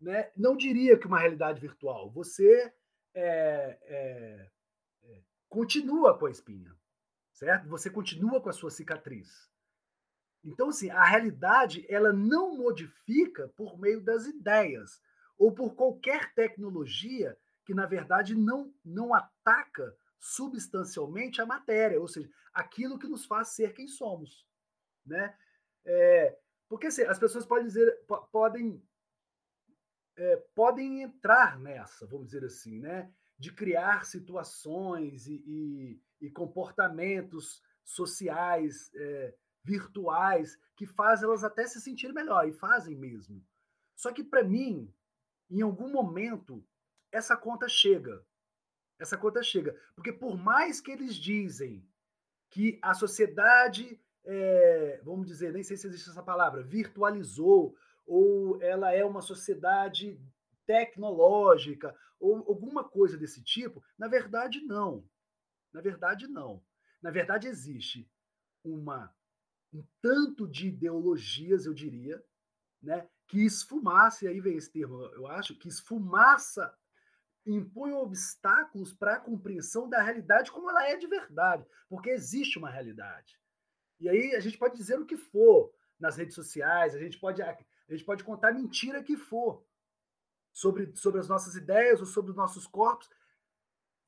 [0.00, 0.30] né?
[0.36, 2.10] Não diria que uma realidade virtual.
[2.10, 2.72] Você
[3.14, 4.50] é, é,
[5.02, 6.74] é, continua com a espinha,
[7.32, 7.68] certo?
[7.68, 9.50] Você continua com a sua cicatriz.
[10.42, 15.00] Então, assim, a realidade ela não modifica por meio das ideias
[15.38, 22.30] ou por qualquer tecnologia que, na verdade, não, não ataca substancialmente a matéria, ou seja,
[22.52, 24.46] aquilo que nos faz ser quem somos,
[25.04, 25.34] né?
[25.84, 28.82] É, porque assim, as pessoas podem dizer, podem
[30.16, 33.10] é, podem entrar nessa, vamos dizer assim, né?
[33.38, 41.80] De criar situações e, e, e comportamentos sociais é, virtuais que fazem elas até se
[41.80, 43.42] sentir melhor e fazem mesmo.
[43.96, 44.94] Só que para mim,
[45.50, 46.62] em algum momento,
[47.10, 48.24] essa conta chega
[49.00, 49.74] essa conta chega.
[49.96, 51.84] Porque por mais que eles dizem
[52.50, 57.74] que a sociedade, é, vamos dizer, nem sei se existe essa palavra, virtualizou,
[58.06, 60.20] ou ela é uma sociedade
[60.66, 65.08] tecnológica, ou alguma coisa desse tipo, na verdade, não.
[65.72, 66.62] Na verdade, não.
[67.00, 68.08] Na verdade, existe
[68.62, 69.12] uma
[69.72, 72.20] um tanto de ideologias, eu diria,
[72.82, 76.76] né, que esfumaça, e aí vem esse termo, eu acho, que esfumaça
[77.54, 82.70] impõe obstáculos para a compreensão da realidade como ela é de verdade, porque existe uma
[82.70, 83.38] realidade.
[83.98, 87.42] E aí a gente pode dizer o que for nas redes sociais, a gente pode,
[87.42, 87.56] a
[87.88, 89.64] gente pode contar mentira que for
[90.52, 93.08] sobre, sobre as nossas ideias ou sobre os nossos corpos,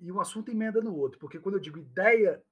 [0.01, 2.43] e um assunto emenda no outro, porque quando eu digo ideia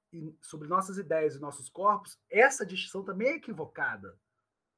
[0.41, 4.17] sobre nossas ideias e nossos corpos, essa distinção também é equivocada.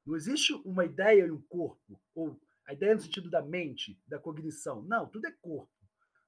[0.04, 4.18] Não existe uma ideia e um corpo, ou a ideia no sentido da mente, da
[4.18, 4.82] cognição.
[4.82, 5.73] Não, tudo é corpo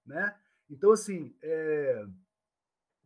[0.06, 0.38] né?
[0.70, 2.06] Então, assim, é,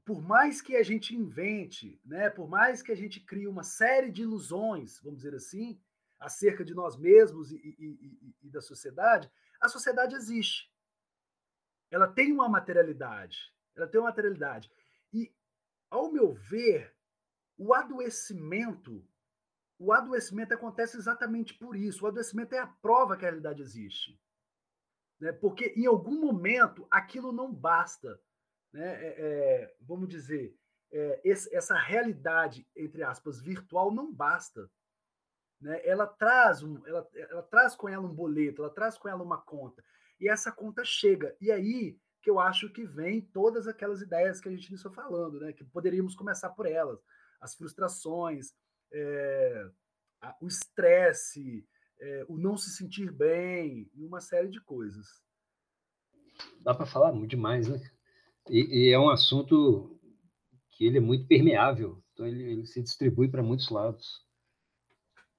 [0.04, 4.10] por mais que a gente invente, né, por mais que a gente crie uma série
[4.10, 5.80] de ilusões, vamos dizer assim,
[6.18, 10.70] acerca de nós mesmos e, e, e, e da sociedade, a sociedade existe.
[11.90, 13.52] Ela tem uma materialidade.
[13.74, 14.70] Ela tem uma materialidade.
[15.12, 15.32] E,
[15.90, 16.94] ao meu ver,
[17.56, 19.06] o adoecimento,
[19.78, 22.04] o adoecimento acontece exatamente por isso.
[22.04, 24.18] O adoecimento é a prova que a realidade existe
[25.20, 25.32] né?
[25.32, 28.20] porque em algum momento aquilo não basta.
[28.72, 28.86] Né?
[28.86, 30.56] É, é, vamos dizer,
[30.92, 34.70] é, esse, essa realidade, entre aspas, virtual não basta.
[35.60, 35.80] Né?
[35.84, 39.40] Ela, traz um, ela, ela traz com ela um boleto, ela traz com ela uma
[39.40, 39.84] conta.
[40.18, 41.36] E essa conta chega.
[41.40, 45.40] E aí que eu acho que vem todas aquelas ideias que a gente iniciou falando,
[45.40, 45.52] né?
[45.52, 47.02] que poderíamos começar por elas.
[47.40, 48.52] As frustrações,
[48.92, 49.66] é,
[50.40, 51.66] o estresse,
[52.00, 55.06] é, o não se sentir bem e uma série de coisas.
[56.62, 57.78] Dá para falar demais, né?
[58.48, 59.98] E, e, é um assunto
[60.70, 64.24] que ele é muito permeável, então ele, ele se distribui para muitos lados.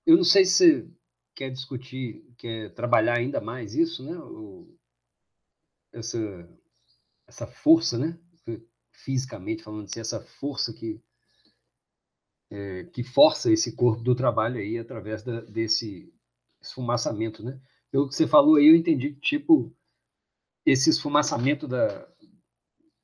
[0.05, 0.91] Eu não sei se você
[1.35, 4.17] quer discutir, quer trabalhar ainda mais isso, né?
[4.17, 4.77] O,
[5.91, 6.19] essa,
[7.27, 8.19] essa força, né?
[8.91, 11.01] Fisicamente falando assim, essa força que
[12.51, 16.13] é, que força esse corpo do trabalho aí através da, desse
[16.61, 17.59] esfumaçamento, né?
[17.91, 19.75] Pelo que você falou aí, eu entendi que, tipo,
[20.65, 22.07] esse esfumaçamento da,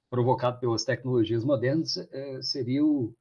[0.10, 3.14] provocado pelas tecnologias modernas é, seria o,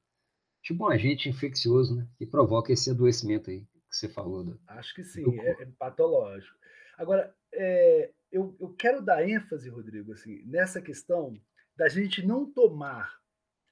[0.61, 2.07] tipo um agente infeccioso, né?
[2.17, 4.43] Que provoca esse adoecimento aí que você falou.
[4.43, 6.55] Do, Acho que sim, é, é, patológico.
[6.97, 11.39] Agora, é, eu, eu quero dar ênfase, Rodrigo, assim, nessa questão
[11.75, 13.17] da gente não tomar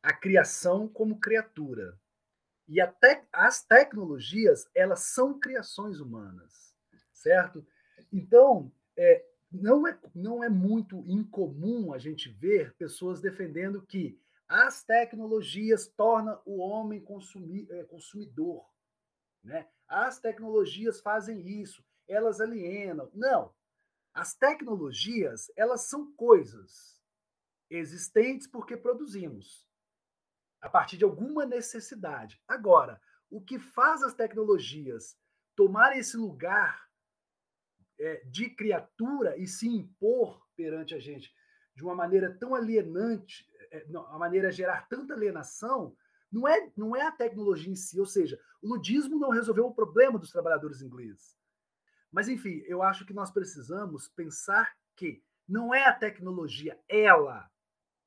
[0.01, 1.97] a criação como criatura.
[2.67, 2.79] E
[3.31, 6.75] as tecnologias, elas são criações humanas,
[7.13, 7.65] certo?
[8.11, 14.83] Então, é, não, é, não é muito incomum a gente ver pessoas defendendo que As
[14.83, 17.03] tecnologias tornam o homem
[17.69, 18.63] é, consumidor.
[19.43, 19.67] Né?
[19.87, 23.09] As tecnologias fazem isso, elas alienam.
[23.13, 23.53] Não.
[24.13, 27.01] As tecnologias, elas são coisas
[27.69, 29.64] existentes porque produzimos,
[30.65, 32.41] a partir de alguma necessidade.
[32.47, 32.99] Agora,
[33.29, 35.15] o que faz as tecnologias
[35.55, 36.89] tomar esse lugar
[37.99, 41.31] é, de criatura e se impor perante a gente
[41.75, 45.95] de uma maneira tão alienante, é, não, a maneira de gerar tanta alienação,
[46.31, 49.75] não é, não é a tecnologia em si, ou seja, o ludismo não resolveu o
[49.75, 51.37] problema dos trabalhadores ingleses.
[52.11, 57.47] Mas, enfim, eu acho que nós precisamos pensar que não é a tecnologia ela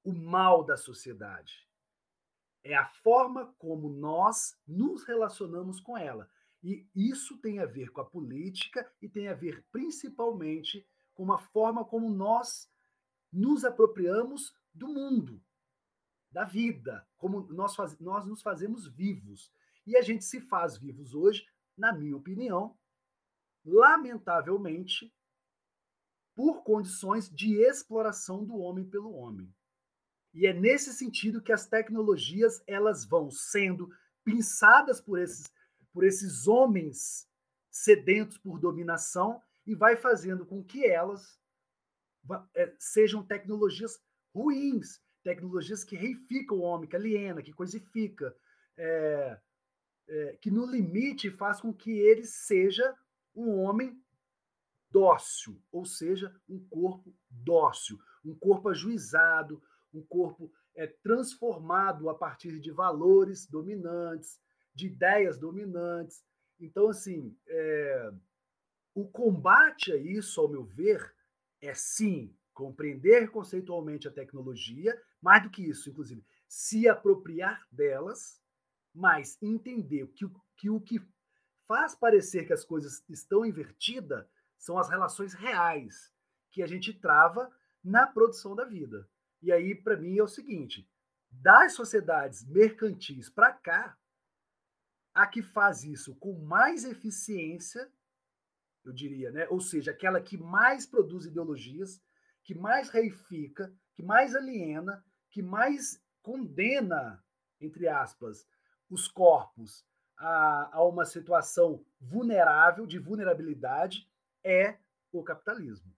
[0.02, 1.67] o mal da sociedade.
[2.64, 6.28] É a forma como nós nos relacionamos com ela.
[6.62, 11.38] E isso tem a ver com a política e tem a ver principalmente com a
[11.38, 12.70] forma como nós
[13.32, 15.42] nos apropriamos do mundo,
[16.30, 19.52] da vida, como nós, faz, nós nos fazemos vivos.
[19.86, 22.76] E a gente se faz vivos hoje, na minha opinião,
[23.64, 25.12] lamentavelmente,
[26.34, 29.52] por condições de exploração do homem pelo homem.
[30.38, 33.90] E é nesse sentido que as tecnologias elas vão sendo
[34.24, 35.52] pinçadas por esses
[35.92, 37.28] por esses homens
[37.72, 41.40] sedentos por dominação e vai fazendo com que elas
[42.54, 43.98] é, sejam tecnologias
[44.32, 48.32] ruins, tecnologias que reificam o homem, que aliena, que coisifica,
[48.76, 49.40] é,
[50.06, 52.96] é, que no limite faz com que ele seja
[53.34, 54.00] um homem
[54.88, 59.60] dócil, ou seja, um corpo dócil, um corpo ajuizado,
[59.92, 64.40] um corpo é, transformado a partir de valores dominantes,
[64.74, 66.24] de ideias dominantes.
[66.60, 68.12] Então, assim, é,
[68.94, 71.14] o combate a isso, ao meu ver,
[71.60, 78.42] é sim compreender conceitualmente a tecnologia, mais do que isso, inclusive, se apropriar delas,
[78.92, 81.00] mas entender que, que o que
[81.68, 86.12] faz parecer que as coisas estão invertidas são as relações reais
[86.50, 87.48] que a gente trava
[87.84, 89.08] na produção da vida.
[89.42, 90.88] E aí, para mim, é o seguinte:
[91.30, 93.96] das sociedades mercantis para cá,
[95.14, 97.90] a que faz isso com mais eficiência
[98.88, 99.46] eu diria, né?
[99.50, 102.02] Ou seja, aquela que mais produz ideologias,
[102.42, 107.22] que mais reifica, que mais aliena, que mais condena,
[107.60, 108.48] entre aspas,
[108.88, 114.08] os corpos a, a uma situação vulnerável, de vulnerabilidade,
[114.42, 114.78] é
[115.12, 115.92] o capitalismo.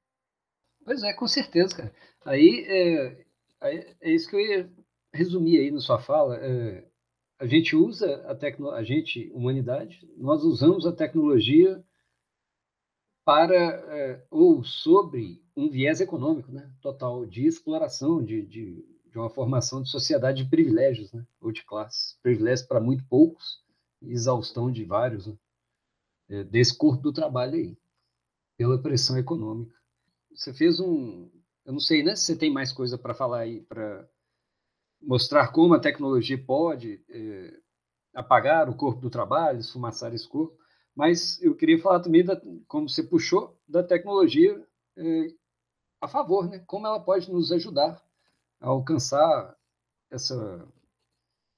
[0.85, 1.95] Pois é, com certeza, cara.
[2.25, 3.27] Aí é,
[3.63, 4.73] é isso que eu ia
[5.13, 6.37] resumir aí na sua fala.
[6.37, 6.87] É,
[7.39, 11.83] a gente usa a tecnologia, a gente, humanidade, nós usamos a tecnologia
[13.25, 19.31] para é, ou sobre um viés econômico, né, total de exploração de, de, de, uma
[19.31, 23.63] formação de sociedade de privilégios, né, ou de classes, privilégios para muito poucos,
[24.03, 25.37] exaustão de vários, né,
[26.29, 27.77] é, desse corpo do trabalho aí,
[28.57, 29.75] pela pressão econômica.
[30.35, 31.31] Você fez um,
[31.65, 34.09] eu não sei, né, se você tem mais coisa para falar aí para
[35.01, 37.59] mostrar como a tecnologia pode é,
[38.15, 40.59] apagar o corpo do trabalho, esfumaçar esse corpo.
[40.95, 44.63] Mas eu queria falar também, da, como você puxou, da tecnologia
[44.97, 45.35] é,
[46.01, 46.59] a favor, né?
[46.67, 48.03] Como ela pode nos ajudar
[48.61, 49.57] a alcançar
[50.11, 50.69] essa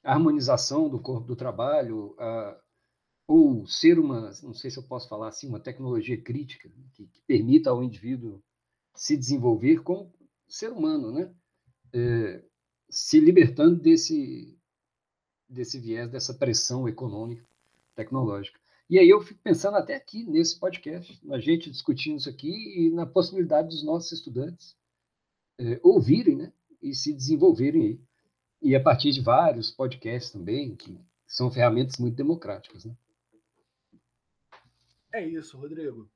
[0.05, 2.61] harmonização do corpo do trabalho, a,
[3.27, 7.23] ou ser uma, não sei se eu posso falar assim, uma tecnologia crítica que, que
[7.23, 8.43] permita ao indivíduo
[8.95, 10.13] se desenvolver como
[10.49, 11.35] ser humano, né?
[11.93, 12.43] É,
[12.89, 14.59] se libertando desse
[15.49, 17.47] desse viés, dessa pressão econômica,
[17.95, 18.59] tecnológica.
[18.89, 22.91] E aí eu fico pensando até aqui nesse podcast, a gente discutindo isso aqui e
[22.91, 24.77] na possibilidade dos nossos estudantes
[25.59, 28.01] é, ouvirem, né, e se desenvolverem aí.
[28.61, 32.97] E a partir de vários podcasts também, que são ferramentas muito democráticas, né?
[35.13, 36.09] É isso, Rodrigo.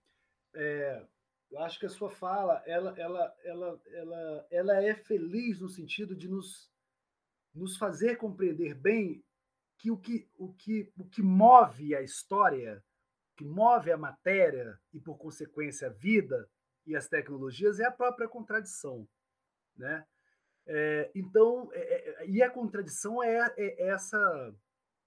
[0.54, 1.02] É,
[1.50, 6.14] eu acho que a sua fala, ela, ela, ela, ela, ela é feliz no sentido
[6.14, 6.70] de nos,
[7.54, 9.24] nos fazer compreender bem
[9.78, 12.82] que o que, o que, o que move a história,
[13.36, 16.48] que move a matéria e, por consequência, a vida
[16.86, 19.06] e as tecnologias é a própria contradição.
[19.76, 20.04] Né?
[20.66, 24.54] É, então, é, é, e a contradição é, é essa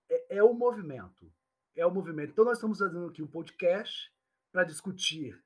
[0.10, 1.32] é, é, o movimento.
[1.76, 2.32] É o movimento.
[2.32, 4.14] Então, nós estamos fazendo aqui um podcast
[4.52, 5.42] para discutir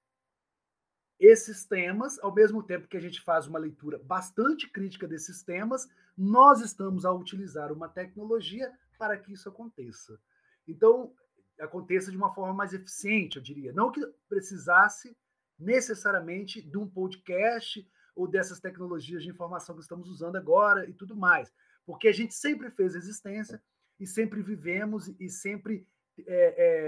[1.19, 5.87] esses temas, ao mesmo tempo que a gente faz uma leitura bastante crítica desses temas,
[6.17, 10.19] nós estamos a utilizar uma tecnologia para que isso aconteça.
[10.67, 11.13] Então,
[11.59, 13.71] aconteça de uma forma mais eficiente, eu diria.
[13.73, 15.15] Não que precisasse
[15.57, 21.15] necessariamente de um podcast ou dessas tecnologias de informação que estamos usando agora e tudo
[21.15, 21.51] mais.
[21.85, 23.61] Porque a gente sempre fez resistência
[23.99, 25.87] e sempre vivemos e sempre,
[26.19, 26.25] é,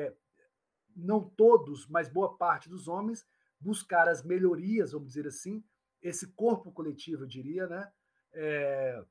[0.10, 0.16] é,
[0.96, 3.26] não todos, mas boa parte dos homens,
[3.66, 5.63] buscar as melhorias, vamos dizer assim,
[6.01, 7.91] esse corpo coletivo, eu diria, né?
[8.32, 9.03] É,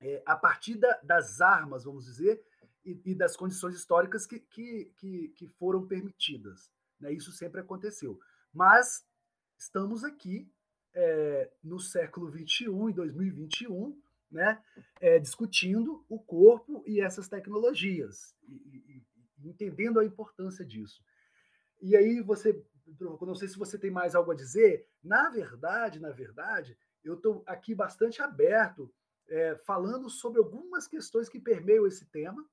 [0.00, 2.44] é, a partir da, das armas, vamos dizer,
[2.84, 6.70] e, e das condições históricas que, que, que, que foram permitidas.
[7.00, 7.12] Né?
[7.14, 8.20] Isso sempre aconteceu.
[8.52, 9.02] Mas
[9.58, 10.46] estamos aqui
[10.94, 13.98] é, no século XXI, em 2021,
[14.30, 14.62] né,
[15.00, 21.02] é, discutindo o corpo e essas tecnologias, e, e, entendendo a importância disso.
[21.80, 22.64] E aí você,
[23.00, 24.88] não sei se você tem mais algo a dizer.
[25.02, 28.92] Na verdade, na verdade, eu estou aqui bastante aberto,
[29.28, 32.44] é, falando sobre algumas questões que permeiam esse tema,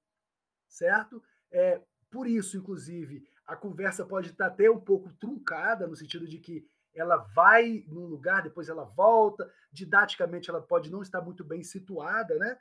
[0.68, 1.22] certo?
[1.52, 6.40] É, por isso, inclusive, a conversa pode estar até um pouco truncada, no sentido de
[6.40, 6.66] que
[6.96, 12.38] ela vai num lugar, depois ela volta, didaticamente ela pode não estar muito bem situada,
[12.38, 12.58] né?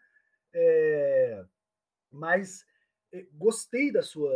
[0.54, 1.44] É,
[2.10, 2.66] mas
[3.12, 4.32] é, gostei da sua,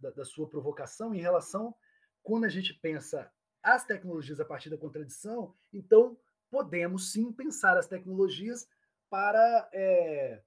[0.00, 1.74] da, da, sua provocação em relação
[2.22, 3.30] quando a gente pensa
[3.62, 6.18] as tecnologias a partir da contradição, então
[6.50, 8.68] podemos sim pensar as tecnologias
[9.08, 10.42] para é,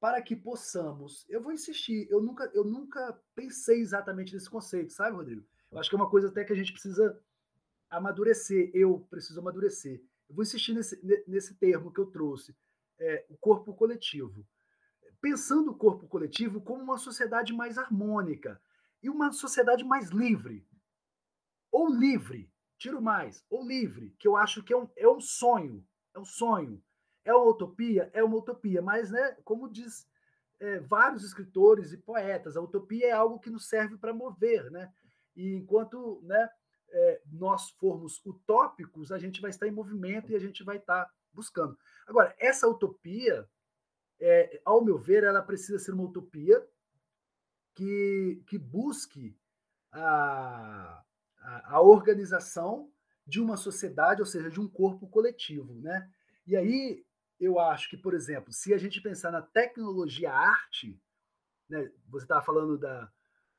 [0.00, 1.26] para que possamos.
[1.28, 5.44] Eu vou insistir, eu nunca, eu nunca pensei exatamente nesse conceito, sabe, Rodrigo?
[5.70, 7.20] Eu acho que é uma coisa até que a gente precisa
[7.90, 10.02] amadurecer, eu preciso amadurecer.
[10.28, 12.56] Eu vou insistir nesse, nesse termo que eu trouxe,
[12.98, 14.46] é, o corpo coletivo.
[15.20, 18.60] Pensando o corpo coletivo como uma sociedade mais harmônica
[19.06, 20.66] e uma sociedade mais livre.
[21.70, 25.86] Ou livre, tiro mais, ou livre, que eu acho que é um, é um sonho,
[26.12, 26.82] é um sonho.
[27.24, 28.10] É uma utopia?
[28.12, 30.08] É uma utopia, mas, né, como diz
[30.58, 34.92] é, vários escritores e poetas, a utopia é algo que nos serve para mover, né?
[35.36, 36.48] E enquanto né,
[36.90, 41.08] é, nós formos utópicos, a gente vai estar em movimento e a gente vai estar
[41.32, 41.78] buscando.
[42.08, 43.48] Agora, essa utopia,
[44.18, 46.66] é, ao meu ver, ela precisa ser uma utopia
[47.76, 49.36] que, que busque
[49.92, 51.04] a,
[51.38, 52.90] a, a organização
[53.26, 56.10] de uma sociedade, ou seja, de um corpo coletivo, né?
[56.46, 57.04] E aí
[57.38, 60.98] eu acho que, por exemplo, se a gente pensar na tecnologia arte,
[61.68, 63.12] né, você estava falando da,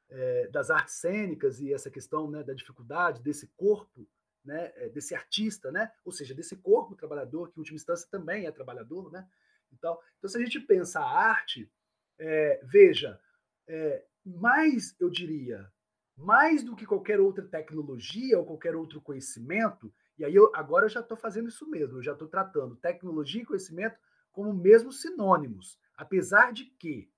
[0.10, 4.08] é, das artes cênicas e essa questão né, da dificuldade desse corpo,
[4.44, 8.46] né, eh, desse artista, né, ou seja, desse corpo trabalhador, que em última instância também
[8.46, 9.12] é trabalhador.
[9.12, 9.28] Né,
[9.72, 11.70] então, então se a gente pensa a arte,
[12.18, 13.20] é, veja,
[13.68, 15.72] é, mais, eu diria,
[16.16, 20.90] mais do que qualquer outra tecnologia ou qualquer outro conhecimento, e aí eu agora eu
[20.90, 23.98] já estou fazendo isso mesmo, eu já estou tratando tecnologia e conhecimento
[24.32, 27.10] como mesmo sinônimos, apesar de que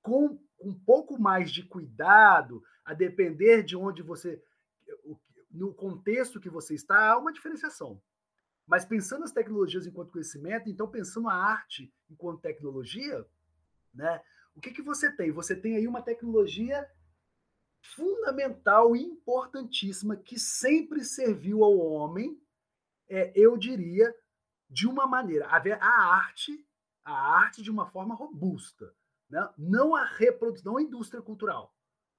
[0.00, 4.42] com um pouco mais de cuidado, a depender de onde você,
[5.50, 8.00] no contexto que você está, há uma diferenciação.
[8.66, 13.26] Mas pensando as tecnologias enquanto conhecimento, então pensando a arte enquanto tecnologia,
[13.94, 14.20] né?
[14.58, 15.30] O que, que você tem?
[15.30, 16.84] Você tem aí uma tecnologia
[17.94, 22.36] fundamental e importantíssima que sempre serviu ao homem,
[23.08, 24.12] é, eu diria,
[24.68, 26.66] de uma maneira, a, a arte,
[27.04, 28.92] a arte de uma forma robusta,
[29.30, 29.48] né?
[29.56, 31.72] não a reprodução, não a indústria cultural,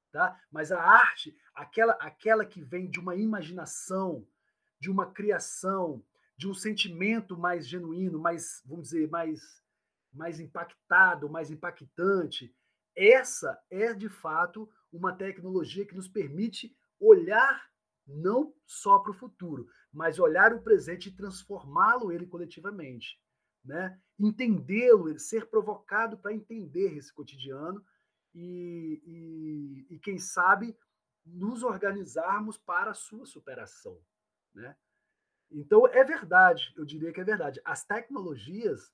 [0.09, 0.41] tá?
[0.49, 4.25] mas a arte, aquela, aquela que vem de uma imaginação,
[4.79, 6.01] de uma criação,
[6.37, 9.61] de um sentimento mais genuíno, mais, vamos dizer, mais,
[10.14, 12.53] mais impactado, mais impactante,
[12.95, 17.70] essa é de fato uma tecnologia que nos permite olhar
[18.05, 23.20] não só para o futuro, mas olhar o presente e transformá-lo ele coletivamente,
[23.64, 23.99] né?
[24.20, 27.84] Entendê-lo, ser provocado para entender esse cotidiano
[28.34, 30.78] e, e, e, quem sabe
[31.26, 33.99] nos organizarmos para a sua superação,
[34.53, 34.76] né?
[35.51, 37.62] Então é verdade, eu diria que é verdade.
[37.64, 38.91] As tecnologias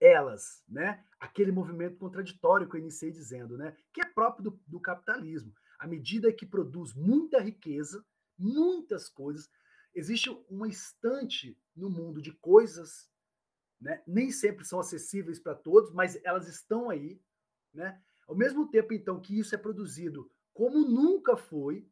[0.00, 1.04] elas, né?
[1.18, 3.76] Aquele movimento contraditório que eu iniciei dizendo, né?
[3.92, 5.52] Que é próprio do, do capitalismo.
[5.78, 8.04] À medida que produz muita riqueza,
[8.38, 9.48] muitas coisas,
[9.94, 13.10] existe uma estante no mundo de coisas,
[13.80, 14.02] né?
[14.06, 17.20] Nem sempre são acessíveis para todos, mas elas estão aí,
[17.72, 18.00] né?
[18.26, 21.86] Ao mesmo tempo, então, que isso é produzido como nunca foi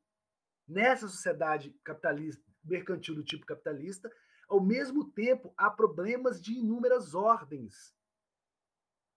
[0.66, 4.10] nessa sociedade capitalista, mercantil do tipo capitalista,
[4.48, 7.94] ao mesmo tempo, há problemas de inúmeras ordens.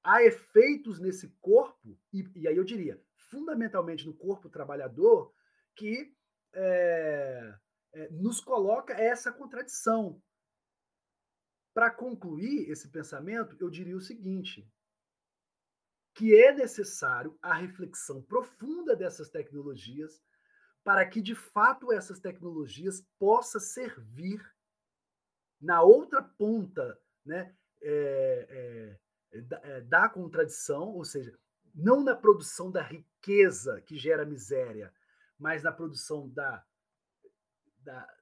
[0.03, 5.33] Há efeitos nesse corpo, e, e aí eu diria, fundamentalmente no corpo trabalhador,
[5.75, 6.15] que
[6.53, 7.55] é,
[7.93, 10.21] é, nos coloca essa contradição.
[11.73, 14.67] Para concluir esse pensamento, eu diria o seguinte:
[16.15, 20.23] que é necessário a reflexão profunda dessas tecnologias
[20.83, 24.41] para que, de fato, essas tecnologias possam servir
[25.59, 28.97] na outra ponta, né, é,
[29.31, 31.37] é, da, é, da contradição, ou seja,
[31.73, 34.93] não na produção da riqueza que gera miséria,
[35.37, 36.65] mas na produção da,
[37.79, 38.17] da,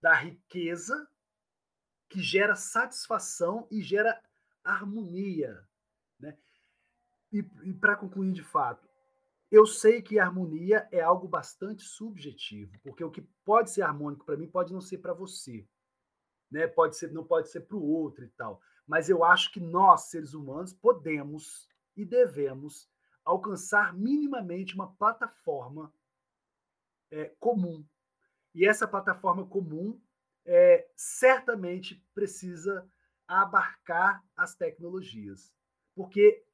[0.00, 1.08] da riqueza
[2.08, 4.20] que gera satisfação e gera
[4.62, 5.66] harmonia.
[6.18, 6.36] Né?
[7.32, 8.88] E, e para concluir de fato,
[9.50, 14.36] eu sei que harmonia é algo bastante subjetivo, porque o que pode ser harmônico para
[14.36, 15.66] mim pode não ser para você,
[16.54, 16.68] né?
[16.68, 18.62] Pode ser, não pode ser para o outro e tal.
[18.86, 22.88] Mas eu acho que nós, seres humanos, podemos e devemos
[23.24, 25.92] alcançar minimamente uma plataforma
[27.10, 27.84] é, comum.
[28.54, 30.00] E essa plataforma comum
[30.44, 32.88] é, certamente precisa
[33.26, 35.52] abarcar as tecnologias,
[35.94, 36.44] porque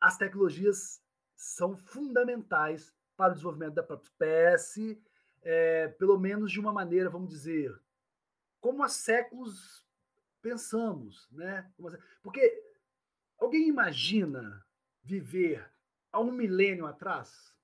[0.00, 1.00] as tecnologias
[1.36, 5.00] são fundamentais para o desenvolvimento da própria espécie,
[5.42, 7.78] é, pelo menos de uma maneira, vamos dizer,
[8.68, 9.82] como há séculos
[10.42, 11.72] pensamos, né?
[12.22, 12.62] Porque
[13.38, 14.62] alguém imagina
[15.02, 15.66] viver
[16.12, 17.54] há um milênio atrás?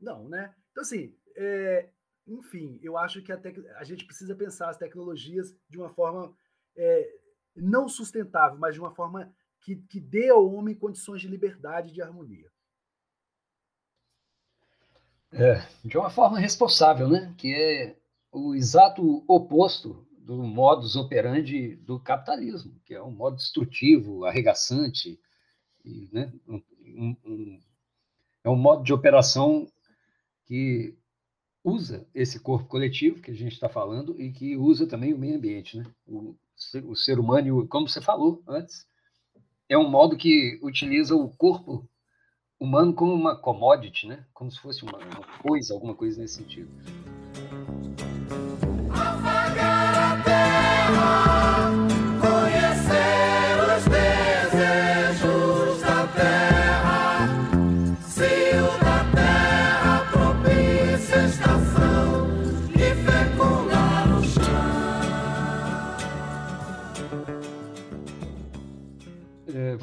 [0.00, 0.52] Não, né?
[0.72, 1.88] Então, assim, é,
[2.26, 3.40] enfim, eu acho que a,
[3.76, 6.36] a, gente precisa pensar as tecnologias de uma forma
[6.74, 7.16] é,
[7.54, 11.92] não sustentável, mas de uma forma que, que dê ao homem condições de liberdade e
[11.92, 12.50] de harmonia.
[15.30, 17.32] É, de uma forma responsável, né?
[17.38, 18.03] Que é
[18.34, 25.20] o exato oposto do modus operandi do capitalismo, que é um modo destrutivo, arregaçante,
[25.84, 26.32] e, né?
[26.48, 26.60] um,
[27.24, 27.60] um,
[28.42, 29.70] é um modo de operação
[30.46, 30.96] que
[31.62, 35.36] usa esse corpo coletivo que a gente está falando e que usa também o meio
[35.36, 35.84] ambiente, né?
[36.06, 36.34] O,
[36.84, 38.86] o ser humano, como você falou antes,
[39.68, 41.88] é um modo que utiliza o corpo
[42.58, 44.26] humano como uma commodity, né?
[44.32, 46.70] Como se fosse uma, uma coisa, alguma coisa nesse sentido.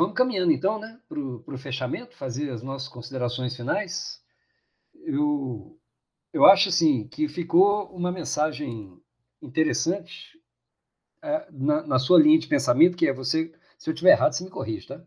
[0.02, 4.20] Vamos caminhando então, né, para o fechamento, fazer as nossas considerações finais.
[4.96, 5.80] Eu,
[6.34, 9.00] eu acho assim que ficou uma mensagem
[9.40, 10.42] interessante
[11.22, 14.44] é, na, na, sua linha de pensamento, que é você, se eu estiver errado, você
[14.44, 15.04] me corrige, tá?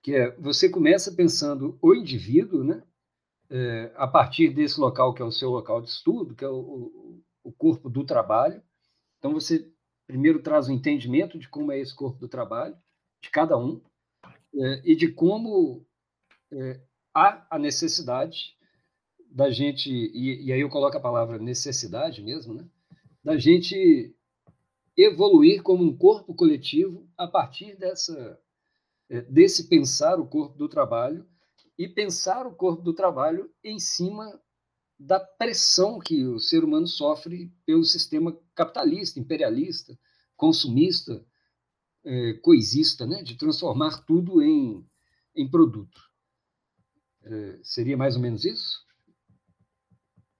[0.00, 2.80] Que é você começa pensando o indivíduo, né,
[3.50, 7.20] é, a partir desse local que é o seu local de estudo, que é o,
[7.42, 8.62] o corpo do trabalho.
[9.18, 9.68] Então você
[10.06, 12.76] primeiro traz o entendimento de como é esse corpo do trabalho
[13.20, 13.80] de cada um,
[14.54, 15.86] é, e de como
[16.52, 16.80] é,
[17.14, 18.56] há a necessidade
[19.30, 22.68] da gente, e, e, aí eu coloco a palavra necessidade mesmo, né?
[23.24, 24.14] da gente
[24.96, 28.38] evoluir como um corpo coletivo a partir dessa,
[29.08, 31.26] é, desse pensar o corpo do trabalho
[31.78, 34.38] e pensar o corpo do trabalho em cima
[34.98, 39.98] da pressão que o ser humano sofre pelo sistema capitalista, imperialista,
[40.36, 41.24] consumista,
[42.04, 42.34] é,
[43.06, 43.22] né?
[43.22, 44.86] de transformar tudo em,
[45.34, 46.10] em produto.
[47.22, 48.84] É, seria mais ou menos isso?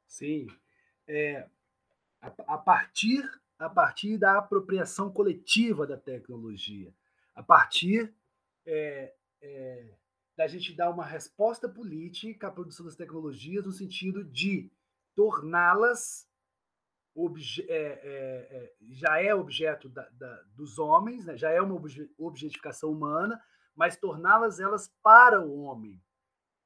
[0.07, 0.47] Sim.
[1.07, 1.49] É,
[2.21, 3.23] a, a, partir,
[3.59, 6.93] a partir da apropriação coletiva da tecnologia,
[7.35, 8.13] a partir
[8.67, 9.89] é, é,
[10.37, 14.71] da gente dar uma resposta política à produção das tecnologias no sentido de
[15.15, 16.29] torná-las
[17.15, 21.37] obje, é, é, é, já é objeto da, da, dos homens, né?
[21.37, 21.81] já é uma
[22.19, 23.41] objetificação humana,
[23.75, 26.03] mas torná-las elas para o homem,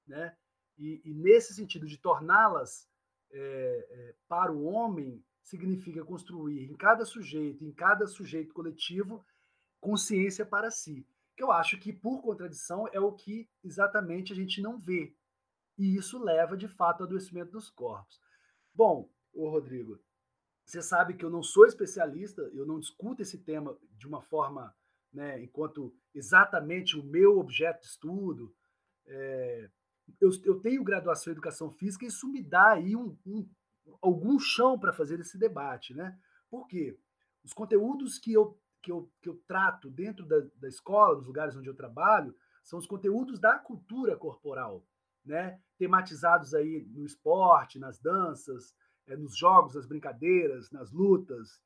[0.06, 0.36] né?
[0.78, 2.88] E, e nesse sentido de torná-las
[3.30, 9.24] é, é, para o homem significa construir em cada sujeito, em cada sujeito coletivo,
[9.80, 11.06] consciência para si.
[11.36, 15.14] Que eu acho que por contradição é o que exatamente a gente não vê.
[15.78, 18.20] E isso leva de fato ao adoecimento dos corpos.
[18.74, 20.00] Bom, o Rodrigo,
[20.66, 24.74] você sabe que eu não sou especialista, eu não discuto esse tema de uma forma,
[25.12, 28.52] né, enquanto exatamente o meu objeto de estudo.
[29.06, 29.70] É,
[30.20, 33.48] eu, eu, tenho graduação em educação física e isso me dá aí um, um,
[34.02, 36.18] algum chão para fazer esse debate, né?
[36.50, 36.98] Por quê?
[37.44, 41.56] Os conteúdos que eu, que eu, que eu trato dentro da, da escola, dos lugares
[41.56, 44.84] onde eu trabalho, são os conteúdos da cultura corporal,
[45.24, 45.60] né?
[45.78, 48.74] Tematizados aí no esporte, nas danças,
[49.06, 51.60] é, nos jogos, nas brincadeiras, nas lutas,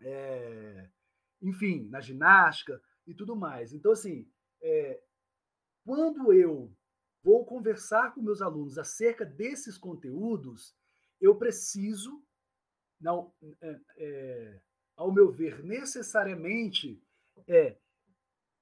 [0.00, 0.88] é,
[1.40, 3.72] enfim, na ginástica e tudo mais.
[3.72, 5.02] Então, assim, é,
[5.84, 6.72] quando eu
[7.22, 10.76] vou conversar com meus alunos acerca desses conteúdos,
[11.20, 12.22] eu preciso,
[13.00, 14.60] não, é, é,
[14.96, 17.02] ao meu ver, necessariamente
[17.46, 17.78] é,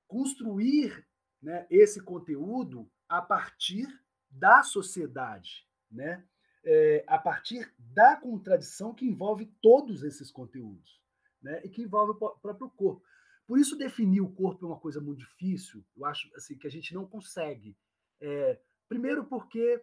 [0.06, 1.06] construir
[1.42, 3.86] né, esse conteúdo a partir
[4.30, 6.26] da sociedade, né?
[6.68, 11.00] É, a partir da contradição que envolve todos esses conteúdos,
[11.40, 11.60] né?
[11.64, 13.02] E que envolve o próprio corpo.
[13.46, 15.84] Por isso definir o corpo é uma coisa muito difícil.
[15.96, 17.76] Eu acho assim que a gente não consegue.
[18.20, 18.58] É,
[18.88, 19.80] primeiro porque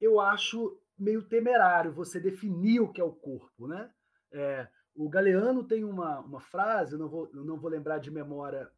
[0.00, 3.90] eu acho meio temerário você definir o que é o corpo, né?
[4.30, 8.10] É, o Galeano tem uma, uma frase, eu não, vou, eu não vou lembrar de
[8.10, 8.70] memória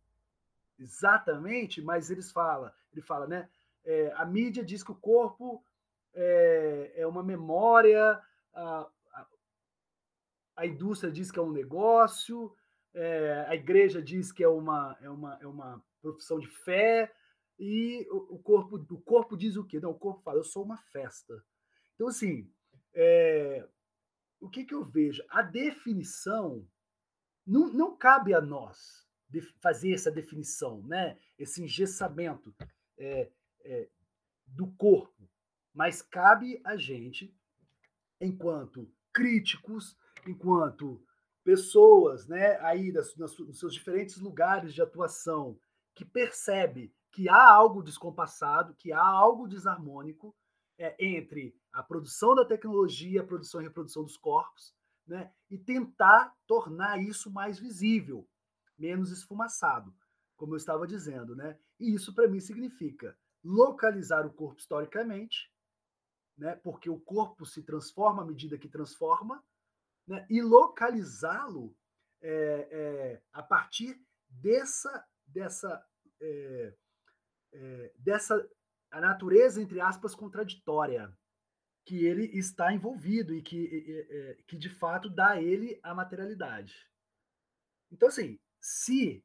[0.78, 3.48] exatamente, mas eles fala, ele fala, né?
[3.84, 5.62] É, a mídia diz que o corpo
[6.14, 8.20] é, é uma memória,
[8.52, 8.88] a,
[10.56, 12.54] a, indústria diz que é um negócio,
[12.94, 17.12] é, a igreja diz que é uma, é uma, é uma profissão de fé,
[17.58, 19.80] e o, o, corpo, o corpo diz o quê?
[19.80, 21.44] Não, o corpo fala, eu sou uma festa.
[21.94, 22.50] Então, assim,
[22.92, 23.66] é,
[24.40, 25.22] o que, que eu vejo?
[25.28, 26.66] A definição
[27.46, 29.04] não, não cabe a nós
[29.60, 31.18] fazer essa definição, né?
[31.38, 32.54] esse engessamento
[32.96, 33.30] é,
[33.62, 33.88] é,
[34.46, 35.28] do corpo,
[35.74, 37.34] mas cabe a gente,
[38.20, 39.96] enquanto críticos,
[40.26, 41.04] enquanto
[41.42, 45.58] pessoas né, aí das, nas, nos seus diferentes lugares de atuação,
[45.94, 50.34] que percebe que há algo descompassado, que há algo desarmônico,
[50.76, 54.74] é, entre a produção da tecnologia, a produção e reprodução dos corpos,
[55.06, 58.26] né, e tentar tornar isso mais visível,
[58.76, 59.94] menos esfumaçado,
[60.36, 61.36] como eu estava dizendo.
[61.36, 61.58] Né?
[61.78, 65.52] E isso, para mim, significa localizar o corpo historicamente,
[66.36, 69.42] né, porque o corpo se transforma à medida que transforma,
[70.06, 71.74] né, e localizá-lo
[72.20, 75.86] é, é, a partir dessa, dessa,
[76.20, 76.74] é,
[77.52, 78.48] é dessa
[78.90, 81.12] a natureza, entre aspas, contraditória
[81.84, 86.88] que ele está envolvido e que, que de fato dá a ele a materialidade.
[87.90, 89.22] Então, assim, se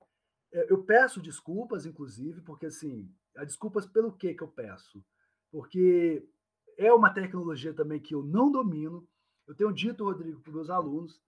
[0.52, 3.14] é, eu peço desculpas, inclusive, porque assim,
[3.46, 5.04] desculpas pelo que que eu peço?
[5.52, 6.28] Porque
[6.80, 9.08] é uma tecnologia também que eu não domino.
[9.46, 11.22] Eu tenho dito, Rodrigo, para meus alunos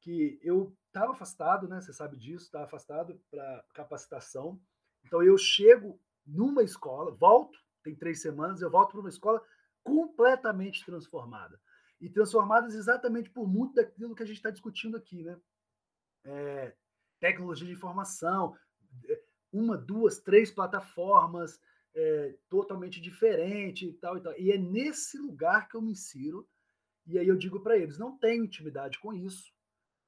[0.00, 1.80] que eu estava afastado, né?
[1.80, 4.60] Você sabe disso, estava afastado para capacitação.
[5.04, 9.42] Então eu chego numa escola, volto tem três semanas, eu volto para uma escola
[9.82, 11.58] completamente transformada.
[12.00, 15.40] E transformadas exatamente por muito daquilo que a gente está discutindo aqui, né?
[16.24, 16.74] É,
[17.18, 18.54] tecnologia de informação,
[19.08, 21.58] é, uma, duas, três plataformas
[21.98, 24.38] é, totalmente diferente e tal e tal.
[24.38, 26.48] E é nesse lugar que eu me insiro.
[27.06, 29.52] E aí eu digo para eles: não tenho intimidade com isso,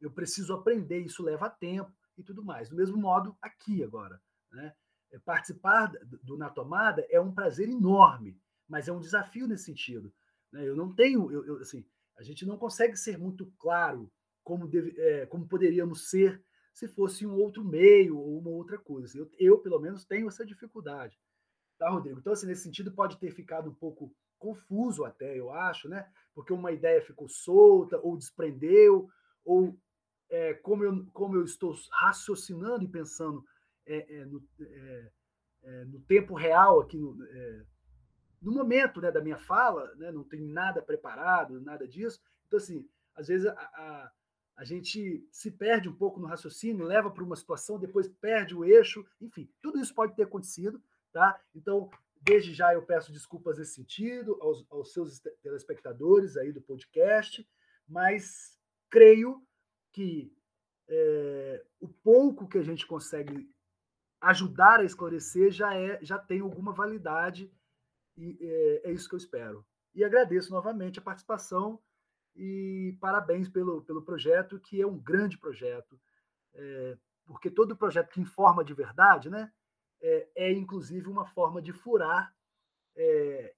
[0.01, 2.69] eu preciso aprender, isso leva tempo e tudo mais.
[2.69, 4.21] Do mesmo modo, aqui agora.
[4.53, 4.73] Né?
[5.11, 10.13] É, participar do Na Tomada é um prazer enorme, mas é um desafio nesse sentido.
[10.53, 10.69] Né?
[10.69, 11.85] Eu não tenho, eu, eu, assim,
[12.17, 14.11] a gente não consegue ser muito claro
[14.45, 16.41] como, deve, é, como poderíamos ser
[16.73, 19.19] se fosse um outro meio ou uma outra coisa.
[19.19, 21.19] Eu, eu, pelo menos, tenho essa dificuldade.
[21.81, 22.19] Tá, Rodrigo?
[22.21, 26.07] Então, assim, nesse sentido, pode ter ficado um pouco confuso até, eu acho, né?
[26.35, 29.09] Porque uma ideia ficou solta, ou desprendeu,
[29.43, 29.75] ou
[30.29, 33.43] é, como, eu, como eu estou raciocinando e pensando
[33.87, 35.11] é, é, no, é,
[35.63, 37.65] é, no, tempo real, aqui no, é,
[38.43, 42.21] no momento né, da minha fala, né, não tem nada preparado, nada disso.
[42.47, 44.13] Então, assim, às vezes a, a,
[44.59, 48.67] a gente se perde um pouco no raciocínio, leva para uma situação, depois perde o
[48.67, 50.79] eixo, enfim, tudo isso pode ter acontecido,
[51.13, 51.41] tá?
[51.55, 51.91] Então,
[52.21, 57.47] desde já eu peço desculpas nesse sentido aos, aos seus telespectadores aí do podcast,
[57.89, 58.59] mas
[58.89, 59.43] creio
[59.93, 60.33] que
[60.89, 63.49] é, o pouco que a gente consegue
[64.21, 67.51] ajudar a esclarecer já é já tem alguma validade
[68.17, 69.65] e é, é, isso que eu espero.
[69.95, 71.81] E agradeço novamente a participação
[72.37, 75.99] e parabéns pelo, pelo projeto, que é um grande projeto,
[76.55, 79.53] é, porque todo projeto que informa de verdade né,
[80.03, 82.35] é, é inclusive uma forma de furar
[82.97, 83.55] é,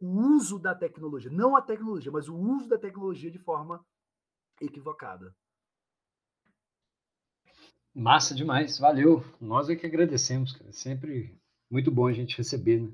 [0.00, 3.84] o uso da tecnologia, não a tecnologia, mas o uso da tecnologia de forma
[4.60, 5.34] equivocada.
[7.94, 9.24] Massa demais, valeu.
[9.40, 10.70] Nós é que agradecemos, cara.
[10.72, 11.34] Sempre
[11.70, 12.92] muito bom a gente receber, né?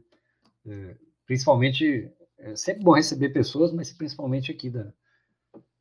[0.64, 4.92] É, principalmente, é sempre bom receber pessoas, mas principalmente aqui da,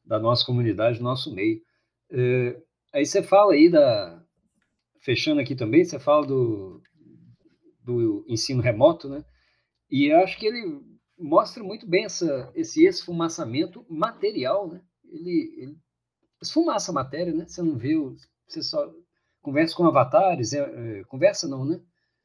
[0.03, 1.61] da nossa comunidade, do nosso meio.
[2.09, 2.59] É,
[2.91, 4.23] aí você fala aí da.
[4.99, 6.81] Fechando aqui também, você fala do,
[7.83, 9.23] do ensino remoto, né?
[9.89, 10.81] E acho que ele
[11.17, 14.81] mostra muito bem essa, esse esfumaçamento material, né?
[15.05, 15.77] Ele, ele
[16.41, 17.45] esfumaça a matéria, né?
[17.47, 17.95] Você não vê,
[18.47, 18.91] você só
[19.41, 21.81] conversa com avatares, é, é, conversa não, né?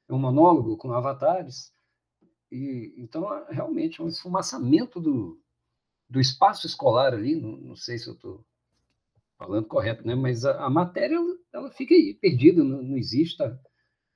[0.09, 1.73] É um monólogo com avatares.
[2.51, 5.41] E, então, é, realmente, é um esfumaçamento do,
[6.09, 8.45] do espaço escolar ali, não, não sei se eu estou
[9.37, 10.15] falando correto, né?
[10.15, 13.59] mas a, a, matéria ela, ela, fica aí, perdida, não, não existe, está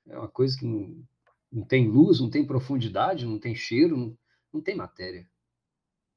[0.09, 1.03] É uma coisa que não,
[1.51, 4.19] não tem luz, não tem profundidade, não tem cheiro, não,
[4.53, 5.29] não tem matéria.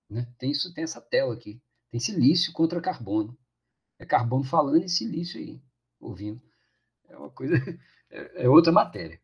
[0.09, 0.27] Né?
[0.37, 1.61] Tem isso, tem essa tela aqui.
[1.89, 3.37] Tem silício contra carbono.
[3.97, 5.61] É carbono falando e silício aí,
[5.99, 6.41] ouvindo.
[7.07, 7.55] É uma coisa,
[8.09, 9.19] é, é outra matéria.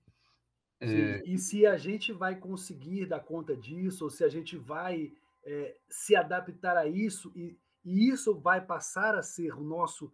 [0.80, 1.24] É...
[1.26, 5.12] E se a gente vai conseguir dar conta disso, ou se a gente vai
[5.43, 10.12] é, se adaptar a isso, e, e isso vai passar a ser o nosso,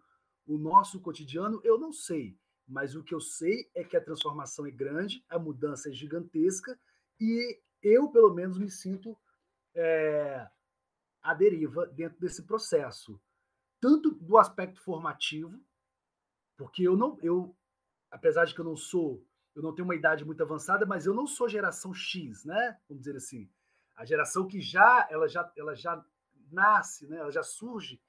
[0.48, 2.38] o nosso cotidiano, eu não sei.
[2.68, 6.78] Mas o que eu sei é que a transformação é grande, a mudança é gigantesca,
[7.20, 9.18] e eu, pelo menos, me sinto
[9.76, 10.48] é,
[11.22, 13.20] à deriva dentro desse processo.
[13.80, 15.64] Tanto do aspecto formativo,
[16.58, 17.56] porque eu não, eu,
[18.10, 21.14] apesar de que eu não sou, eu não tenho uma idade muito avançada, mas eu
[21.14, 22.80] não sou geração X, né?
[22.90, 23.50] Vamos dizer assim,
[23.96, 26.04] a geração que já, ela já, ela já
[26.52, 27.18] nasce, né?
[27.18, 28.02] Ela já surge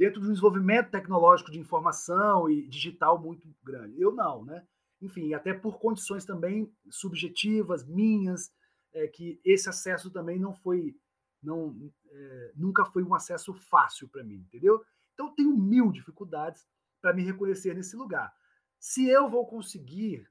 [0.00, 4.00] dentro de um desenvolvimento tecnológico de informação e digital muito grande.
[4.00, 4.66] Eu não, né?
[4.98, 8.50] Enfim, até por condições também subjetivas minhas,
[8.94, 10.96] é, que esse acesso também não foi,
[11.42, 11.76] não,
[12.10, 14.82] é, nunca foi um acesso fácil para mim, entendeu?
[15.12, 16.66] Então eu tenho mil dificuldades
[17.02, 18.32] para me reconhecer nesse lugar.
[18.78, 20.26] Se eu vou conseguir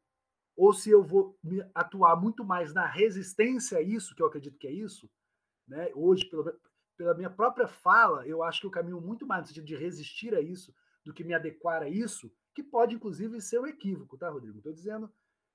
[0.57, 1.37] ou se eu vou
[1.75, 5.07] atuar muito mais na resistência a isso, que eu acredito que é isso,
[5.67, 5.91] né?
[5.93, 6.51] Hoje, pelo,
[6.99, 10.35] pela minha própria fala, eu acho que eu caminho muito mais no sentido de resistir
[10.35, 10.75] a isso
[11.05, 14.57] do que me adequar a isso, que pode, inclusive, ser um equívoco, tá, Rodrigo?
[14.57, 15.09] Estou dizendo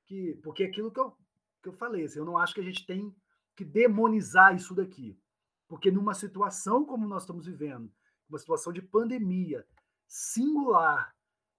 [0.07, 0.40] que.
[0.42, 1.14] Porque é aquilo que eu,
[1.62, 3.14] que eu falei, assim, eu não acho que a gente tem
[3.55, 5.20] que demonizar isso daqui.
[5.68, 7.92] Porque numa situação como nós estamos vivendo,
[8.26, 9.66] uma situação de pandemia
[10.07, 11.14] singular,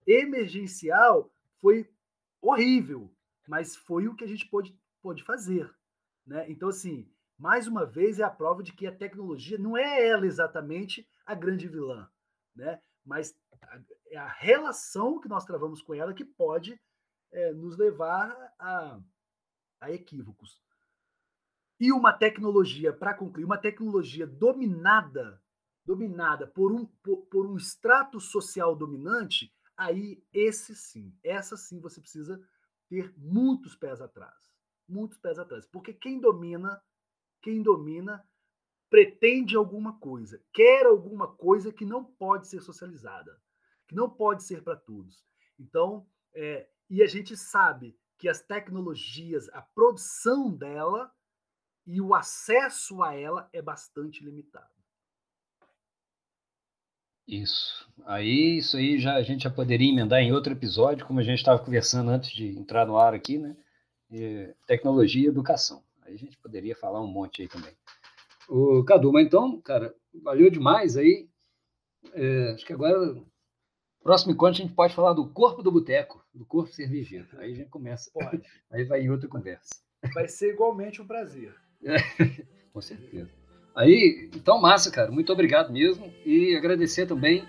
[0.08, 1.32] emergencial,
[1.62, 1.88] foi
[2.42, 3.14] horrível,
[3.48, 5.72] mas foi o que a gente pôde, pôde fazer.
[6.26, 6.50] Né?
[6.50, 7.08] Então, assim,
[7.38, 11.36] mais uma vez, é a prova de que a tecnologia não é ela exatamente a
[11.36, 12.10] grande vilã,
[12.56, 12.82] né?
[13.04, 13.38] mas
[14.08, 16.80] é a relação que nós travamos com ela que pode
[17.32, 19.00] é, nos levar a,
[19.82, 20.64] a equívocos.
[21.80, 25.42] E uma tecnologia, para concluir, uma tecnologia dominada,
[25.86, 32.00] dominada por um, por, por um extrato social dominante, aí esse sim, essa sim você
[32.00, 32.42] precisa
[32.88, 34.56] ter muitos pés atrás.
[34.88, 35.66] Muitos pés atrás.
[35.68, 36.82] Porque quem domina
[37.46, 38.28] quem domina
[38.90, 43.40] pretende alguma coisa, quer alguma coisa que não pode ser socializada,
[43.88, 45.24] que não pode ser para todos.
[45.60, 51.12] Então, é, e a gente sabe que as tecnologias, a produção dela
[51.86, 54.74] e o acesso a ela é bastante limitado.
[57.28, 57.88] Isso.
[58.06, 61.38] Aí, isso aí já a gente já poderia emendar em outro episódio, como a gente
[61.38, 63.56] estava conversando antes de entrar no ar aqui, né?
[64.12, 65.84] É, tecnologia e educação.
[66.06, 67.74] Aí a gente poderia falar um monte aí também.
[68.48, 69.94] O Cadu, mas então, cara,
[70.24, 71.28] valeu demais aí.
[72.14, 73.16] É, acho que agora,
[74.04, 77.28] próximo encontro, a gente pode falar do corpo do boteco, do corpo cervejeiro.
[77.38, 78.12] Aí a gente começa.
[78.14, 78.42] Pode.
[78.72, 79.70] Aí vai em outra conversa.
[80.14, 81.56] Vai ser igualmente um prazer.
[81.84, 81.96] É,
[82.72, 83.32] com certeza.
[83.76, 85.12] Aí, então, massa, cara.
[85.12, 86.14] Muito obrigado mesmo.
[86.26, 87.44] E agradecer também.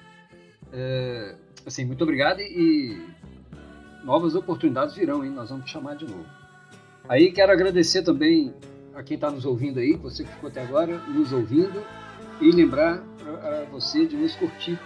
[0.73, 2.97] É, assim, muito obrigado e
[4.03, 5.31] novas oportunidades virão, hein?
[5.31, 6.27] Nós vamos te chamar de novo.
[7.09, 8.55] Aí quero agradecer também
[8.95, 11.83] a quem está nos ouvindo aí, você que ficou até agora nos ouvindo,
[12.41, 13.03] e lembrar
[13.43, 14.79] a você de nos curtir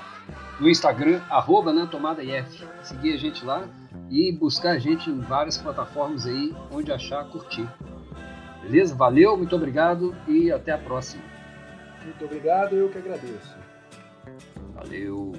[0.58, 2.64] no Instagram, arroba na tomada IF.
[2.82, 3.64] Seguir a gente lá
[4.10, 7.66] e buscar a gente em várias plataformas aí, onde achar, curtir.
[8.62, 8.94] Beleza?
[8.94, 11.22] Valeu, muito obrigado e até a próxima.
[12.04, 13.56] Muito obrigado, eu que agradeço.
[14.74, 15.32] Valeu.